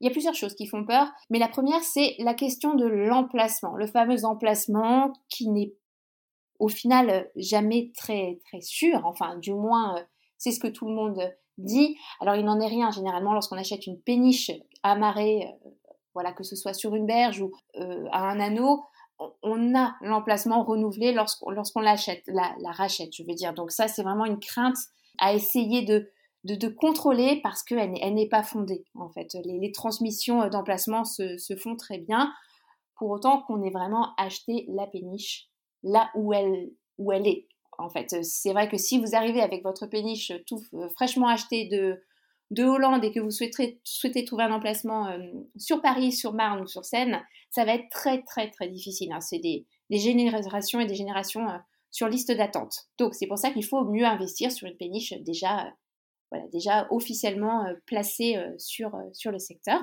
Il 0.01 0.07
y 0.07 0.09
a 0.09 0.13
plusieurs 0.13 0.35
choses 0.35 0.55
qui 0.55 0.67
font 0.67 0.85
peur, 0.85 1.13
mais 1.29 1.39
la 1.39 1.49
première, 1.49 1.83
c'est 1.83 2.17
la 2.19 2.35
question 2.35 2.75
de 2.75 2.87
l'emplacement, 2.87 3.77
le 3.77 3.87
fameux 3.87 4.25
emplacement 4.25 5.13
qui 5.29 5.49
n'est 5.49 5.75
au 6.59 6.69
final 6.69 7.31
jamais 7.37 7.93
très, 7.97 8.41
très 8.47 8.61
sûr, 8.61 9.05
enfin 9.05 9.37
du 9.39 9.53
moins 9.53 9.97
c'est 10.41 10.53
ce 10.53 10.59
que 10.59 10.67
tout 10.67 10.89
le 10.89 10.95
monde 10.95 11.21
dit. 11.59 11.97
Alors 12.19 12.35
il 12.35 12.45
n'en 12.45 12.59
est 12.61 12.67
rien 12.67 12.91
généralement 12.91 13.35
lorsqu'on 13.35 13.59
achète 13.59 13.87
une 13.87 14.01
péniche 14.01 14.51
amarrée, 14.83 15.47
euh, 15.47 15.71
voilà, 16.15 16.33
que 16.33 16.43
ce 16.43 16.57
soit 16.57 16.73
sur 16.73 16.97
une 16.97 17.07
berge 17.07 17.41
ou 17.41 17.53
euh, 17.77 18.07
à 18.11 18.29
un 18.29 18.41
anneau, 18.41 18.83
on 19.43 19.75
a 19.77 19.95
l'emplacement 20.01 20.65
renouvelé 20.65 21.13
lorsqu'on 21.13 21.81
l'achète, 21.81 22.23
la, 22.27 22.55
rachète, 22.73 23.15
je 23.15 23.23
veux 23.23 23.35
dire. 23.35 23.53
Donc 23.53 23.71
ça, 23.71 23.87
c'est 23.87 24.03
vraiment 24.03 24.25
une 24.25 24.41
crainte 24.41 24.79
à 25.19 25.35
essayer 25.35 25.83
de, 25.83 26.11
contrôler 26.69 27.39
parce 27.43 27.63
qu'elle 27.63 27.91
n'est 27.91 28.29
pas 28.31 28.43
fondée, 28.43 28.87
en 28.95 29.11
fait. 29.11 29.37
Les, 29.45 29.73
transmissions 29.73 30.49
d'emplacement 30.49 31.05
se, 31.05 31.55
font 31.63 31.77
très 31.77 31.99
bien, 31.99 32.33
pour 32.97 33.11
autant 33.11 33.43
qu'on 33.43 33.63
ait 33.63 33.71
vraiment 33.71 34.15
acheté 34.17 34.65
la 34.69 34.87
péniche 34.87 35.49
là 35.83 36.11
où 36.15 36.33
elle 36.33 37.27
est. 37.27 37.50
En 37.81 37.89
fait, 37.89 38.25
c'est 38.25 38.53
vrai 38.53 38.69
que 38.69 38.77
si 38.77 39.01
vous 39.01 39.15
arrivez 39.15 39.41
avec 39.41 39.63
votre 39.63 39.87
péniche 39.87 40.33
tout 40.47 40.61
euh, 40.75 40.89
fraîchement 40.91 41.29
achetée 41.29 41.67
de, 41.67 42.01
de 42.51 42.65
Hollande 42.65 43.05
et 43.05 43.13
que 43.13 43.21
vous 43.21 43.31
souhaitez, 43.31 44.25
trouver 44.25 44.45
un 44.45 44.53
emplacement 44.53 45.09
euh, 45.09 45.19
sur 45.57 45.81
Paris, 45.81 46.13
sur 46.13 46.33
Marne 46.33 46.61
ou 46.63 46.67
sur 46.67 46.85
Seine, 46.85 47.23
ça 47.51 47.65
va 47.65 47.75
être 47.75 47.89
très 47.91 48.23
très 48.23 48.51
très 48.51 48.69
difficile. 48.69 49.13
Hein. 49.13 49.21
C'est 49.21 49.39
des, 49.39 49.67
générations 49.91 50.81
et 50.81 50.87
des 50.87 50.95
générations 50.95 51.47
sur 51.91 52.09
liste 52.09 52.31
d'attente. 52.31 52.89
Donc 52.99 53.15
c'est 53.15 53.27
pour 53.27 53.39
ça 53.39 53.51
qu'il 53.51 53.65
faut 53.65 53.85
mieux 53.85 54.07
investir 54.07 54.53
sur 54.53 54.69
une 54.69 54.77
péniche 54.77 55.13
déjà 55.23 55.73
voilà, 56.31 56.47
déjà 56.49 56.87
officiellement 56.91 57.67
euh, 57.67 57.75
placé 57.87 58.37
euh, 58.37 58.53
sur, 58.59 58.95
euh, 58.95 59.03
sur 59.13 59.33
le 59.33 59.39
secteur. 59.39 59.81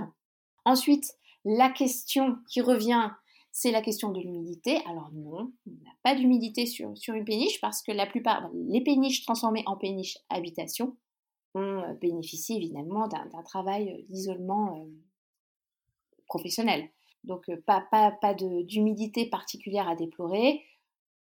Ensuite, 0.65 1.05
la 1.45 1.69
question 1.69 2.37
qui 2.49 2.61
revient, 2.61 3.09
c'est 3.59 3.71
la 3.71 3.81
question 3.81 4.11
de 4.11 4.19
l'humidité. 4.19 4.83
Alors 4.85 5.09
non, 5.13 5.51
on 5.65 5.71
n'a 5.83 5.95
pas 6.03 6.13
d'humidité 6.13 6.67
sur, 6.67 6.93
une 7.07 7.25
péniche 7.25 7.59
parce 7.59 7.81
que 7.81 7.91
la 7.91 8.05
plupart, 8.05 8.51
les 8.53 8.81
péniches 8.81 9.25
transformées 9.25 9.63
en 9.65 9.75
péniches 9.75 10.19
habitation, 10.29 10.95
on 11.55 11.81
bénéficie 11.99 12.55
évidemment 12.55 13.07
d'un 13.07 13.43
travail 13.43 14.05
d'isolement 14.09 14.87
professionnel. 16.27 16.87
Donc 17.23 17.49
pas, 17.65 17.81
d'humidité 18.35 19.25
particulière 19.25 19.87
à 19.87 19.95
déplorer. 19.95 20.61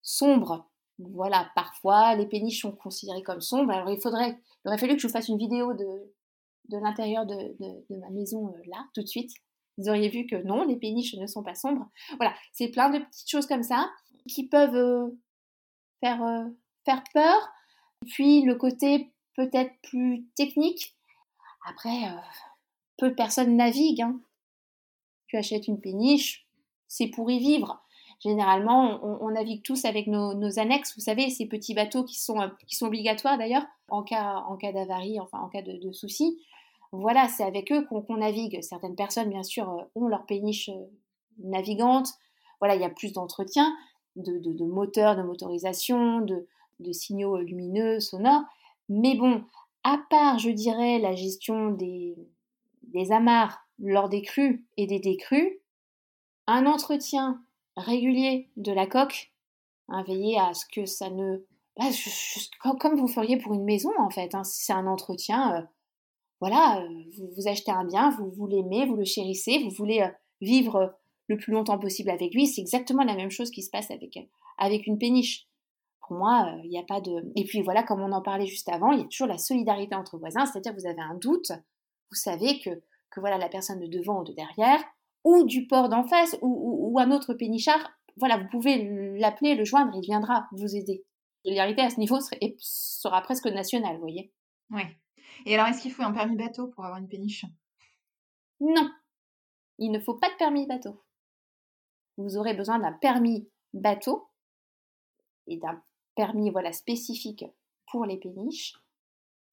Sombre, 0.01 0.71
voilà, 0.99 1.51
parfois 1.55 2.15
les 2.15 2.25
péniches 2.25 2.61
sont 2.61 2.71
considérées 2.71 3.23
comme 3.23 3.41
sombres. 3.41 3.73
Alors 3.73 3.89
il 3.89 3.99
faudrait, 3.99 4.39
il 4.63 4.69
aurait 4.69 4.77
fallu 4.77 4.95
que 4.95 5.01
je 5.01 5.07
vous 5.07 5.13
fasse 5.13 5.27
une 5.27 5.37
vidéo 5.37 5.73
de, 5.73 6.77
l'intérieur 6.77 7.25
de, 7.25 7.97
ma 7.97 8.09
maison 8.11 8.47
euh, 8.47 8.61
là, 8.67 8.87
tout 8.93 9.01
de 9.01 9.07
suite. 9.07 9.33
Vous 9.77 9.89
auriez 9.89 10.09
vu 10.09 10.27
que 10.27 10.35
non, 10.35 10.63
les 10.63 10.75
péniches 10.75 11.15
ne 11.15 11.27
sont 11.27 11.43
pas 11.43 11.55
sombres. 11.55 11.89
Voilà, 12.17 12.33
c'est 12.51 12.69
plein 12.69 12.89
de 12.89 12.99
petites 12.99 13.29
choses 13.29 13.47
comme 13.47 13.63
ça 13.63 13.89
qui 14.27 14.47
peuvent 14.47 14.75
euh, 14.75 15.07
faire, 15.99 16.23
euh, 16.23 16.45
faire 16.85 17.03
peur. 17.13 17.49
Puis 18.07 18.41
le 18.41 18.55
côté 18.55 19.11
peut-être 19.35 19.73
plus 19.81 20.25
technique. 20.35 20.95
Après, 21.65 22.05
peu 22.97 23.09
de 23.09 23.15
personnes 23.15 23.55
naviguent. 23.55 24.01
Hein. 24.01 24.19
Tu 25.27 25.37
achètes 25.37 25.67
une 25.67 25.79
péniche, 25.79 26.45
c'est 26.87 27.07
pour 27.07 27.29
y 27.31 27.39
vivre. 27.39 27.81
Généralement, 28.19 29.03
on, 29.03 29.29
navigue 29.31 29.63
tous 29.63 29.83
avec 29.83 30.07
nos, 30.07 30.59
annexes, 30.59 30.95
vous 30.95 31.01
savez, 31.01 31.29
ces 31.29 31.45
petits 31.45 31.73
bateaux 31.73 32.05
qui 32.05 32.17
sont, 32.17 32.39
euh, 32.39 32.47
obligatoires 32.81 33.37
d'ailleurs 33.37 33.65
en 33.89 34.01
cas, 34.03 34.43
en 34.47 34.55
d'avarie, 34.55 35.19
enfin 35.19 35.39
en 35.39 35.49
cas 35.49 35.61
de, 35.61 35.73
de 35.73 35.91
souci. 35.91 36.39
Voilà, 36.93 37.27
c'est 37.27 37.43
avec 37.43 37.71
eux 37.71 37.85
qu'on 37.85 38.17
navigue. 38.17 38.61
Certaines 38.61 38.95
personnes, 38.95 39.29
bien 39.29 39.41
sûr, 39.41 39.67
euh, 39.67 39.81
ont 39.95 40.07
leur 40.07 40.27
péniche 40.27 40.69
euh, 40.69 40.85
navigante. 41.39 42.07
Voilà, 42.59 42.75
il 42.75 42.81
y 42.81 42.85
a 42.85 42.89
plus 42.89 43.13
d'entretien, 43.13 43.75
de, 44.15 44.37
de, 44.37 44.65
moteurs, 44.65 45.15
de 45.15 45.23
motorisation, 45.23 46.21
de, 46.21 46.45
signaux 46.91 47.37
lumineux, 47.37 47.99
sonores. 47.99 48.43
Mais 48.89 49.15
bon, 49.15 49.43
à 49.83 49.99
part, 50.11 50.37
je 50.37 50.51
dirais, 50.51 50.99
la 50.99 51.15
gestion 51.15 51.71
des, 51.71 52.15
des 52.83 53.11
amarres 53.11 53.67
lors 53.79 54.07
des 54.07 54.21
crues 54.21 54.63
et 54.77 54.85
des 54.85 54.99
décrues, 54.99 55.59
un 56.45 56.67
entretien 56.67 57.41
régulier 57.75 58.49
de 58.55 58.71
la 58.71 58.85
coque, 58.85 59.31
hein, 59.89 60.03
veiller 60.03 60.37
à 60.39 60.53
ce 60.53 60.65
que 60.67 60.85
ça 60.85 61.09
ne... 61.09 61.43
Bah, 61.75 61.85
comme 62.79 62.99
vous 62.99 63.07
feriez 63.07 63.37
pour 63.37 63.55
une 63.55 63.63
maison 63.63 63.91
en 63.97 64.11
fait, 64.11 64.35
hein, 64.35 64.43
c'est 64.43 64.73
un 64.73 64.85
entretien, 64.85 65.55
euh, 65.55 65.61
voilà, 66.43 66.85
vous, 67.17 67.29
vous 67.37 67.47
achetez 67.47 67.71
un 67.71 67.85
bien, 67.85 68.09
vous, 68.09 68.47
l'aimez, 68.47 68.85
vous 68.85 68.97
le 68.97 69.05
chérissez, 69.05 69.59
vous 69.59 69.69
voulez 69.69 70.05
vivre 70.41 70.93
le 71.29 71.37
plus 71.37 71.53
longtemps 71.53 71.79
possible 71.79 72.09
avec 72.09 72.33
lui. 72.33 72.47
C'est 72.47 72.59
exactement 72.59 73.05
la 73.05 73.15
même 73.15 73.31
chose 73.31 73.49
qui 73.49 73.61
se 73.63 73.69
passe 73.69 73.89
avec, 73.91 74.19
avec 74.57 74.85
une 74.85 74.97
péniche. 74.97 75.47
Pour 76.01 76.17
moi, 76.17 76.53
il 76.65 76.69
n'y 76.69 76.77
a 76.77 76.83
pas 76.83 76.99
de. 76.99 77.31
Et 77.37 77.45
puis 77.45 77.61
voilà, 77.61 77.81
comme 77.81 78.01
on 78.01 78.11
en 78.11 78.21
parlait 78.21 78.45
juste 78.45 78.67
avant, 78.67 78.91
il 78.91 78.99
y 78.99 79.03
a 79.03 79.05
toujours 79.05 79.27
la 79.27 79.37
solidarité 79.37 79.95
entre 79.95 80.17
voisins, 80.17 80.45
c'est-à-dire 80.45 80.73
vous 80.73 80.85
avez 80.85 80.99
un 80.99 81.15
doute, 81.15 81.53
vous 82.11 82.17
savez 82.17 82.59
que, 82.59 82.71
que 83.09 83.21
voilà 83.21 83.37
la 83.37 83.47
personne 83.47 83.79
de 83.79 83.87
devant 83.87 84.19
ou 84.19 84.25
de 84.25 84.33
derrière, 84.33 84.83
ou 85.23 85.45
du 85.45 85.65
port 85.65 85.87
d'en 85.87 86.03
face, 86.03 86.35
ou, 86.41 86.99
un 86.99 87.11
autre 87.11 87.35
pénichard, 87.35 87.89
voilà, 88.17 88.35
vous 88.35 88.49
pouvez 88.51 89.17
l'appeler, 89.17 89.55
le 89.55 89.63
joindre, 89.63 89.93
il 89.95 90.01
viendra 90.01 90.47
vous 90.51 90.75
aider. 90.75 91.05
La 91.45 91.51
solidarité 91.51 91.81
à 91.83 91.89
ce 91.89 92.01
niveau 92.01 92.17
sera 92.57 93.21
presque 93.21 93.47
nationale, 93.47 93.95
vous 93.95 94.01
voyez. 94.01 94.33
Oui. 94.71 94.83
Et 95.45 95.55
alors, 95.55 95.67
est-ce 95.67 95.81
qu'il 95.81 95.91
faut 95.91 96.03
un 96.03 96.13
permis 96.13 96.35
bateau 96.35 96.67
pour 96.67 96.85
avoir 96.85 96.99
une 96.99 97.07
péniche? 97.07 97.45
Non. 98.59 98.89
Il 99.77 99.91
ne 99.91 99.99
faut 99.99 100.15
pas 100.15 100.29
de 100.29 100.35
permis 100.35 100.67
bateau. 100.67 101.03
Vous 102.17 102.37
aurez 102.37 102.53
besoin 102.53 102.79
d'un 102.79 102.93
permis 102.93 103.49
bateau 103.73 104.27
et 105.47 105.57
d'un 105.57 105.81
permis 106.15 106.51
voilà 106.51 106.71
spécifique 106.71 107.45
pour 107.91 108.05
les 108.05 108.17
péniches 108.17 108.75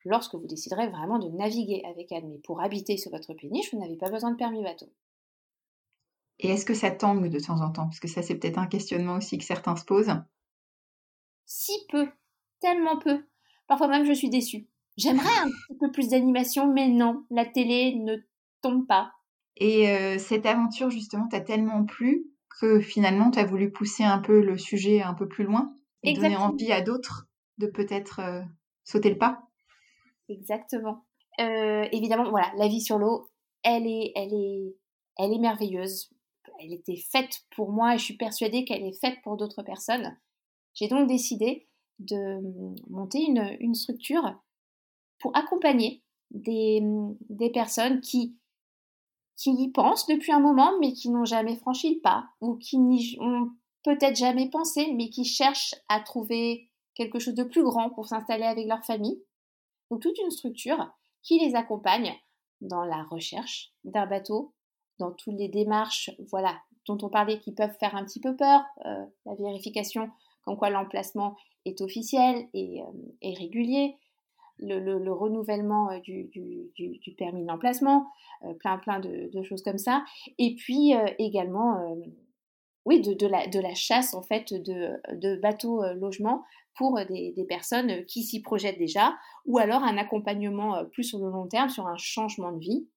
lorsque 0.04 0.34
vous 0.34 0.46
déciderez 0.46 0.88
vraiment 0.88 1.18
de 1.18 1.28
naviguer 1.28 1.82
avec 1.84 2.12
elle. 2.12 2.26
Mais 2.26 2.38
pour 2.38 2.60
habiter 2.60 2.96
sur 2.96 3.10
votre 3.10 3.34
péniche, 3.34 3.72
vous 3.72 3.80
n'avez 3.80 3.96
pas 3.96 4.10
besoin 4.10 4.32
de 4.32 4.36
permis 4.36 4.62
bateau. 4.62 4.92
Et 6.38 6.48
est-ce 6.48 6.64
que 6.64 6.74
ça 6.74 6.90
tangue 6.90 7.28
de 7.28 7.38
temps 7.38 7.60
en 7.60 7.70
temps? 7.70 7.84
Parce 7.84 8.00
que 8.00 8.08
ça, 8.08 8.22
c'est 8.22 8.38
peut-être 8.38 8.58
un 8.58 8.66
questionnement 8.66 9.16
aussi 9.16 9.36
que 9.36 9.44
certains 9.44 9.76
se 9.76 9.84
posent. 9.84 10.14
Si 11.44 11.72
peu, 11.90 12.08
tellement 12.60 12.98
peu. 12.98 13.24
Parfois 13.66 13.88
même, 13.88 14.06
je 14.06 14.12
suis 14.12 14.30
déçue. 14.30 14.69
J'aimerais 15.00 15.38
un 15.42 15.48
petit 15.48 15.78
peu 15.78 15.90
plus 15.90 16.08
d'animation, 16.08 16.70
mais 16.72 16.88
non, 16.88 17.24
la 17.30 17.46
télé 17.46 17.94
ne 17.94 18.16
tombe 18.60 18.86
pas. 18.86 19.12
Et 19.56 19.88
euh, 19.90 20.18
cette 20.18 20.44
aventure, 20.46 20.90
justement, 20.90 21.26
t'a 21.26 21.40
tellement 21.40 21.84
plu 21.84 22.26
que 22.60 22.80
finalement, 22.80 23.30
tu 23.30 23.38
as 23.38 23.46
voulu 23.46 23.72
pousser 23.72 24.04
un 24.04 24.18
peu 24.18 24.42
le 24.42 24.58
sujet 24.58 25.00
un 25.00 25.14
peu 25.14 25.26
plus 25.26 25.44
loin 25.44 25.74
et 26.02 26.12
donner 26.12 26.36
envie 26.36 26.72
à 26.72 26.82
d'autres 26.82 27.28
de 27.58 27.66
peut-être 27.66 28.20
euh, 28.20 28.42
sauter 28.84 29.10
le 29.10 29.18
pas? 29.18 29.42
Exactement. 30.28 31.04
Euh, 31.40 31.86
évidemment, 31.92 32.28
voilà, 32.28 32.52
la 32.56 32.68
vie 32.68 32.82
sur 32.82 32.98
l'eau, 32.98 33.30
elle 33.62 33.86
est, 33.86 34.12
elle 34.14 34.34
est, 34.34 34.76
elle 35.18 35.32
est 35.32 35.38
merveilleuse. 35.38 36.10
Elle 36.58 36.74
était 36.74 37.00
faite 37.10 37.40
pour 37.56 37.72
moi 37.72 37.94
et 37.94 37.98
je 37.98 38.04
suis 38.04 38.16
persuadée 38.16 38.64
qu'elle 38.64 38.84
est 38.84 39.00
faite 39.00 39.18
pour 39.22 39.38
d'autres 39.38 39.62
personnes. 39.62 40.18
J'ai 40.74 40.88
donc 40.88 41.08
décidé 41.08 41.68
de 41.98 42.38
monter 42.90 43.22
une, 43.22 43.56
une 43.60 43.74
structure 43.74 44.38
pour 45.20 45.36
accompagner 45.36 46.02
des, 46.30 46.82
des 47.28 47.50
personnes 47.50 48.00
qui 48.00 48.36
qui 49.36 49.52
y 49.52 49.70
pensent 49.70 50.06
depuis 50.06 50.32
un 50.32 50.38
moment, 50.38 50.78
mais 50.80 50.92
qui 50.92 51.08
n'ont 51.08 51.24
jamais 51.24 51.56
franchi 51.56 51.94
le 51.94 52.00
pas, 52.02 52.26
ou 52.42 52.56
qui 52.56 52.76
n'y 52.76 53.16
ont 53.20 53.48
peut-être 53.84 54.16
jamais 54.16 54.50
pensé, 54.50 54.92
mais 54.92 55.08
qui 55.08 55.24
cherchent 55.24 55.74
à 55.88 56.00
trouver 56.00 56.68
quelque 56.94 57.18
chose 57.18 57.34
de 57.34 57.44
plus 57.44 57.62
grand 57.62 57.88
pour 57.88 58.06
s'installer 58.06 58.44
avec 58.44 58.66
leur 58.66 58.84
famille. 58.84 59.22
Donc 59.90 60.02
toute 60.02 60.18
une 60.18 60.30
structure 60.30 60.92
qui 61.22 61.38
les 61.38 61.54
accompagne 61.54 62.14
dans 62.60 62.84
la 62.84 63.02
recherche 63.04 63.72
d'un 63.84 64.06
bateau, 64.06 64.52
dans 64.98 65.12
toutes 65.12 65.38
les 65.38 65.48
démarches, 65.48 66.10
voilà, 66.30 66.60
dont 66.86 66.98
on 67.00 67.08
parlait 67.08 67.38
qui 67.38 67.52
peuvent 67.52 67.76
faire 67.78 67.96
un 67.96 68.04
petit 68.04 68.20
peu 68.20 68.36
peur, 68.36 68.62
euh, 68.84 69.06
la 69.24 69.34
vérification 69.36 70.10
comme 70.44 70.58
quoi 70.58 70.68
l'emplacement 70.68 71.36
est 71.64 71.80
officiel 71.80 72.48
et, 72.52 72.82
euh, 72.82 73.32
régulier, 73.38 73.96
le, 74.62 75.12
renouvellement 75.12 75.90
euh, 75.90 75.98
du, 76.00 77.14
permis 77.16 77.44
d'emplacement, 77.44 78.06
euh, 78.44 78.54
plein 78.54 78.78
plein 78.78 79.00
de, 79.00 79.42
choses 79.42 79.62
comme 79.62 79.78
ça. 79.78 80.04
Et 80.38 80.54
puis 80.54 80.94
euh, 80.94 81.06
également, 81.18 81.96
oui, 82.84 83.00
de, 83.00 83.26
la, 83.26 83.74
chasse 83.74 84.14
en 84.14 84.22
fait 84.22 84.52
de, 84.52 85.40
bateaux 85.40 85.82
logements 85.94 86.44
pour 86.76 86.98
des, 87.06 87.46
personnes 87.48 88.04
qui 88.06 88.22
s'y 88.22 88.40
projettent 88.40 88.78
déjà, 88.78 89.16
ou 89.46 89.58
alors 89.58 89.82
un 89.82 89.96
accompagnement 89.96 90.84
plus 90.92 91.04
sur 91.04 91.18
le 91.18 91.30
long 91.30 91.46
terme, 91.46 91.68
sur 91.68 91.86
un 91.86 91.98
changement 91.98 92.52
de 92.52 92.60
vie. 92.60 92.88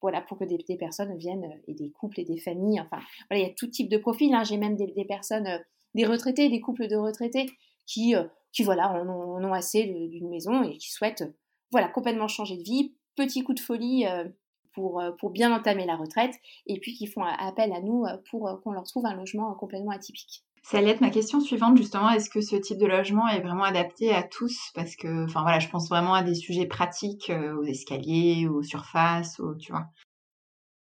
Voilà, 0.00 0.20
pour 0.20 0.38
que 0.38 0.44
des, 0.44 0.76
personnes 0.76 1.16
viennent, 1.16 1.60
et 1.66 1.74
des 1.74 1.90
couples 1.90 2.20
et 2.20 2.24
des 2.24 2.38
familles, 2.38 2.80
enfin, 2.80 3.02
voilà, 3.28 3.42
il 3.42 3.48
y 3.48 3.50
a 3.50 3.54
tout 3.54 3.66
type 3.66 3.88
de 3.88 3.98
profils. 3.98 4.32
Hein. 4.32 4.44
J'ai 4.44 4.56
même 4.56 4.76
des, 4.76 5.04
personnes, 5.04 5.48
des 5.96 6.06
retraités, 6.06 6.48
des 6.48 6.60
couples 6.60 6.86
de 6.86 6.94
retraités 6.94 7.46
qui 7.84 8.14
qui 8.52 8.64
voilà, 8.64 8.90
en, 8.90 9.44
ont 9.44 9.52
assez 9.52 9.84
d'une 9.84 10.28
maison 10.28 10.62
et 10.62 10.76
qui 10.78 10.90
souhaitent 10.90 11.24
voilà, 11.70 11.88
complètement 11.88 12.28
changer 12.28 12.56
de 12.56 12.62
vie, 12.62 12.94
petit 13.16 13.42
coup 13.42 13.54
de 13.54 13.60
folie 13.60 14.06
euh, 14.06 14.24
pour, 14.74 15.00
euh, 15.00 15.10
pour 15.12 15.30
bien 15.30 15.52
entamer 15.54 15.84
la 15.84 15.96
retraite, 15.96 16.34
et 16.66 16.78
puis 16.80 16.94
qui 16.94 17.06
font 17.06 17.22
appel 17.22 17.72
à 17.72 17.80
nous 17.80 18.04
euh, 18.04 18.16
pour 18.30 18.60
qu'on 18.62 18.72
leur 18.72 18.84
trouve 18.84 19.06
un 19.06 19.14
logement 19.14 19.52
complètement 19.54 19.90
atypique. 19.90 20.44
Ça 20.62 20.78
allait 20.78 20.90
être 20.90 21.00
ma 21.00 21.10
question 21.10 21.40
suivante 21.40 21.78
justement. 21.78 22.10
Est-ce 22.10 22.28
que 22.28 22.40
ce 22.40 22.56
type 22.56 22.78
de 22.78 22.86
logement 22.86 23.26
est 23.28 23.40
vraiment 23.40 23.62
adapté 23.64 24.12
à 24.12 24.22
tous? 24.22 24.70
Parce 24.74 24.96
que, 24.96 25.24
enfin 25.24 25.42
voilà, 25.42 25.60
je 25.60 25.68
pense 25.68 25.88
vraiment 25.88 26.14
à 26.14 26.22
des 26.22 26.34
sujets 26.34 26.66
pratiques, 26.66 27.30
aux 27.30 27.64
escaliers, 27.64 28.46
aux 28.48 28.62
surfaces, 28.62 29.40
tu 29.60 29.72
vois. 29.72 29.86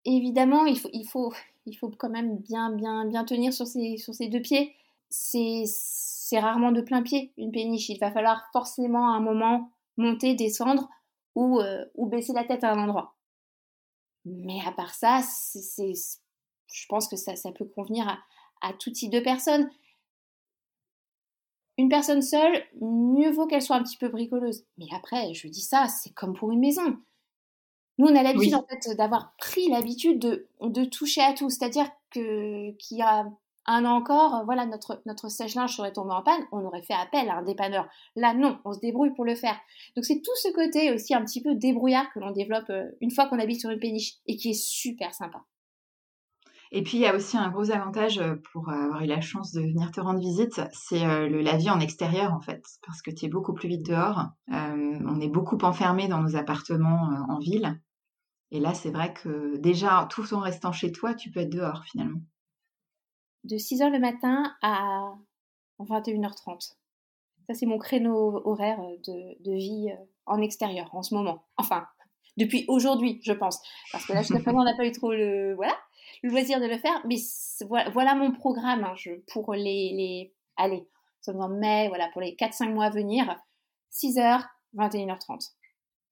Évidemment, 0.04 0.66
il 0.66 0.78
faut, 0.78 0.90
il 0.92 1.06
faut, 1.06 1.34
il 1.66 1.76
faut 1.76 1.92
quand 1.98 2.10
même 2.10 2.40
bien, 2.40 2.72
bien, 2.72 3.06
bien 3.06 3.24
tenir 3.24 3.54
sur 3.54 3.68
ses, 3.68 3.96
sur 3.98 4.14
ses 4.14 4.28
deux 4.28 4.42
pieds. 4.42 4.76
C'est 5.10 5.64
c'est 6.30 6.40
rarement 6.40 6.72
de 6.72 6.82
plein 6.82 7.02
pied 7.02 7.34
une 7.38 7.52
péniche. 7.52 7.90
Il 7.90 7.98
va 7.98 8.12
falloir 8.12 8.48
forcément 8.54 9.12
à 9.12 9.18
un 9.18 9.20
moment 9.20 9.72
monter, 9.98 10.36
descendre 10.36 10.88
ou, 11.34 11.60
euh, 11.60 11.84
ou 11.96 12.06
baisser 12.06 12.34
la 12.34 12.44
tête 12.44 12.64
à 12.64 12.72
un 12.72 12.78
endroit. 12.78 13.16
Mais 14.26 14.60
à 14.64 14.72
part 14.72 14.94
ça, 14.94 15.22
c'est, 15.24 15.94
je 16.72 16.86
pense 16.88 17.08
que 17.08 17.16
ça, 17.16 17.36
ça 17.36 17.52
peut 17.52 17.66
convenir 17.66 18.08
à, 18.08 18.20
à, 18.62 18.74
tout 18.74 18.92
type 18.92 19.10
de 19.10 19.20
personnes. 19.20 19.72
Une 21.80 21.90
personne 21.90 22.22
seule, 22.22 22.64
mieux 22.80 23.32
vaut 23.32 23.48
qu'elle 23.48 23.64
soit 23.64 23.78
un 23.78 23.84
petit 23.84 23.98
peu 23.98 24.10
bricoleuse. 24.10 24.66
Mais 24.78 24.86
après, 24.96 25.34
je 25.34 25.48
dis 25.48 25.62
ça, 25.62 25.88
c'est 25.88 26.14
comme 26.14 26.36
pour 26.36 26.52
une 26.52 26.60
maison. 26.60 26.96
Nous, 27.98 28.06
on 28.06 28.16
a 28.16 28.22
l'habitude 28.22 28.54
en 28.54 28.66
fait 28.68 28.96
d'avoir 28.96 29.34
pris 29.38 29.68
l'habitude 29.70 30.20
de, 30.20 30.48
de 30.62 30.86
toucher 30.86 31.22
à 31.22 31.34
tout. 31.34 31.50
C'est-à-dire 31.50 31.90
que 32.12 32.70
qu'il 32.74 33.00
y 33.00 33.02
a 33.02 33.26
un 33.70 33.86
an 33.86 33.98
encore, 33.98 34.36
euh, 34.36 34.44
voilà, 34.44 34.66
notre, 34.66 35.02
notre 35.06 35.30
sèche-linge 35.30 35.76
serait 35.76 35.94
tombé 35.94 36.12
en 36.12 36.24
panne, 36.24 36.42
on 36.52 36.66
aurait 36.66 36.82
fait 36.82 36.96
appel 36.96 37.30
à 37.30 37.38
un 37.38 37.44
dépanneur. 37.44 37.88
Là, 38.16 38.34
non, 38.34 38.60
on 38.66 38.74
se 38.74 38.80
débrouille 38.80 39.14
pour 39.14 39.26
le 39.26 39.36
faire. 39.36 39.58
Donc 39.96 40.06
c'est 40.06 40.22
tout 40.22 40.36
ce 40.42 40.52
côté 40.54 40.92
aussi 40.92 41.14
un 41.14 41.24
petit 41.24 41.42
peu 41.42 41.56
débrouillard 41.56 42.12
que 42.12 42.20
l'on 42.20 42.32
développe 42.32 42.70
euh, 42.72 42.86
une 43.00 43.12
fois 43.12 43.28
qu'on 43.28 43.40
habite 43.40 43.60
sur 43.60 43.70
une 43.70 43.80
péniche 43.80 44.16
et 44.26 44.36
qui 44.38 44.50
est 44.50 44.60
super 44.60 45.14
sympa. 45.14 45.44
Et 46.72 46.84
puis 46.84 46.98
il 46.98 47.02
y 47.02 47.08
a 47.08 47.16
aussi 47.16 47.38
un 47.38 47.50
gros 47.50 47.72
avantage 47.72 48.18
euh, 48.18 48.36
pour 48.52 48.70
avoir 48.70 49.04
eu 49.04 49.08
la 49.08 49.22
chance 49.22 49.52
de 49.54 49.62
venir 49.62 49.92
te 49.92 50.02
rendre 50.02 50.20
visite, 50.20 50.62
c'est 50.72 51.06
la 51.06 51.58
vie 51.58 51.70
en 51.70 51.80
extérieur 51.80 52.34
en 52.34 52.42
fait, 52.42 52.64
parce 52.86 53.02
que 53.02 53.12
tu 53.12 53.26
es 53.26 53.30
beaucoup 53.30 53.54
plus 53.54 53.70
vite 53.70 53.86
dehors. 53.86 54.26
on 54.48 55.22
est 55.22 55.30
beaucoup 55.30 55.58
enfermé 55.62 56.08
dans 56.08 56.22
nos 56.22 56.36
appartements 56.36 57.10
en 57.28 57.40
ville. 57.40 57.80
Et 58.52 58.60
là, 58.60 58.74
c'est 58.74 58.90
vrai 58.90 59.14
que 59.14 59.58
déjà, 59.58 60.08
tout 60.10 60.34
en 60.34 60.40
restant 60.40 60.72
chez 60.72 60.92
toi, 60.92 61.14
tu 61.14 61.30
peux 61.30 61.42
être 61.42 61.52
dehors 61.52 61.84
finalement 61.86 62.22
de 63.44 63.56
6h 63.56 63.92
le 63.92 64.00
matin 64.00 64.56
à 64.62 65.14
21h30. 65.80 66.76
Ça, 67.48 67.54
c'est 67.54 67.66
mon 67.66 67.80
créneau 67.80 68.42
horaire 68.46 68.80
de, 69.08 69.54
vie 69.56 69.90
euh, 69.92 70.04
en 70.26 70.42
extérieur 70.42 70.94
en 70.94 71.02
ce 71.02 71.16
moment. 71.16 71.46
Enfin, 71.58 71.88
depuis 72.38 72.66
aujourd'hui, 72.68 73.20
je 73.24 73.34
pense. 73.34 73.60
Parce 73.92 74.06
que 74.06 74.14
là, 74.14 74.22
jusqu'à 74.22 74.40
présent, 74.40 74.60
on 74.60 74.64
n'a 74.64 74.76
pas 74.76 74.86
eu 74.86 74.92
trop 74.92 75.12
le, 75.12 75.56
voilà, 75.56 75.76
le 76.22 76.30
loisir 76.30 76.60
de 76.60 76.68
le 76.68 76.78
faire. 76.78 77.02
Mais 77.08 77.16
voilà, 77.92 78.16
mon 78.16 78.32
programme 78.32 78.84
hein, 78.84 78.94
pour 79.32 79.54
les, 79.54 79.94
les. 79.94 80.34
Allez, 80.58 80.88
sommes 81.22 81.42
en 81.42 81.50
mai, 81.50 81.88
voilà, 81.88 82.10
pour 82.10 82.22
les 82.22 82.36
4-5 82.36 82.72
mois 82.72 82.86
à 82.86 82.90
venir. 82.90 83.36
6h, 83.92 84.46
21h30. 84.76 85.52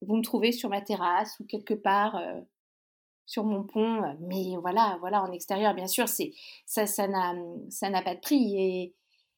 Vous 0.01 0.15
me 0.15 0.23
trouvez 0.23 0.51
sur 0.51 0.69
ma 0.69 0.81
terrasse 0.81 1.39
ou 1.39 1.45
quelque 1.45 1.73
part 1.73 2.15
euh, 2.15 2.41
sur 3.27 3.43
mon 3.43 3.63
pont. 3.63 4.01
Mais 4.21 4.55
voilà, 4.59 4.97
voilà, 4.99 5.21
en 5.21 5.31
extérieur, 5.31 5.75
bien 5.75 5.85
sûr, 5.85 6.07
c'est 6.07 6.31
ça, 6.65 6.87
ça 6.87 7.07
n'a, 7.07 7.35
n'a 7.35 8.01
pas 8.01 8.15
de 8.15 8.19
prix. 8.19 8.55
Et, 8.57 8.93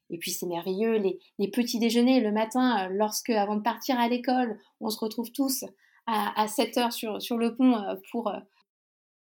et 0.09 0.17
puis 0.17 0.31
c'est 0.31 0.45
merveilleux, 0.45 0.95
les, 1.37 1.47
petits 1.49 1.79
déjeuners 1.79 2.21
le 2.21 2.31
matin, 2.31 2.87
lorsque, 2.89 3.29
avant 3.31 3.55
de 3.55 3.61
partir 3.61 3.99
à 3.99 4.07
l'école, 4.07 4.57
on 4.79 4.89
se 4.89 4.99
retrouve 4.99 5.31
tous 5.31 5.65
à, 6.07 6.41
à 6.41 6.47
7 6.47 6.77
heures 6.77 6.93
sur, 6.93 7.21
sur 7.21 7.37
le 7.37 7.55
pont 7.55 7.75
pour, 8.11 8.31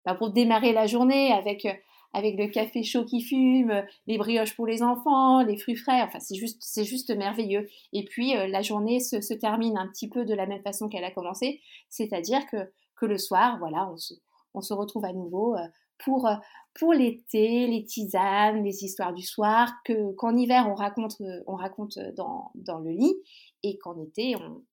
bah, 0.05 0.15
pour 0.15 0.31
démarrer 0.31 0.73
la 0.73 0.85
journée 0.85 1.31
avec, 1.31 1.65
avec 2.13 2.37
le 2.37 2.47
café 2.47 2.83
chaud 2.83 3.03
qui 3.03 3.21
fume, 3.21 3.83
les 4.05 4.17
brioches 4.17 4.55
pour 4.55 4.67
les 4.67 4.83
enfants, 4.83 5.41
les 5.41 5.57
fruits 5.57 5.75
frais. 5.75 6.01
Enfin, 6.03 6.19
c'est 6.19 6.35
juste, 6.35 6.61
c'est 6.61 6.85
juste 6.85 7.15
merveilleux. 7.15 7.67
Et 7.91 8.05
puis 8.05 8.33
la 8.33 8.61
journée 8.61 8.99
se, 8.99 9.21
se, 9.21 9.33
termine 9.33 9.77
un 9.77 9.87
petit 9.87 10.07
peu 10.07 10.23
de 10.23 10.35
la 10.35 10.45
même 10.45 10.61
façon 10.61 10.87
qu'elle 10.87 11.03
a 11.03 11.11
commencé, 11.11 11.61
c'est-à-dire 11.89 12.45
que, 12.51 12.71
que 12.95 13.07
le 13.07 13.17
soir, 13.17 13.57
voilà, 13.59 13.89
on 13.91 13.97
se, 13.97 14.13
on 14.55 14.61
se 14.61 14.73
retrouve 14.73 15.05
à 15.05 15.13
nouveau 15.13 15.55
euh, 15.55 15.67
pour, 16.03 16.27
euh, 16.27 16.35
pour 16.73 16.93
l'été, 16.93 17.67
les 17.67 17.85
tisanes, 17.85 18.63
les 18.63 18.83
histoires 18.83 19.13
du 19.13 19.23
soir, 19.23 19.71
que, 19.83 20.13
qu'en 20.13 20.35
hiver 20.35 20.67
on 20.69 20.75
raconte, 20.75 21.21
euh, 21.21 21.41
on 21.47 21.55
raconte 21.55 21.99
dans, 22.15 22.51
dans 22.55 22.79
le 22.79 22.91
lit 22.91 23.15
et 23.63 23.77
qu'en 23.77 23.97
été 24.01 24.35
on, 24.35 24.63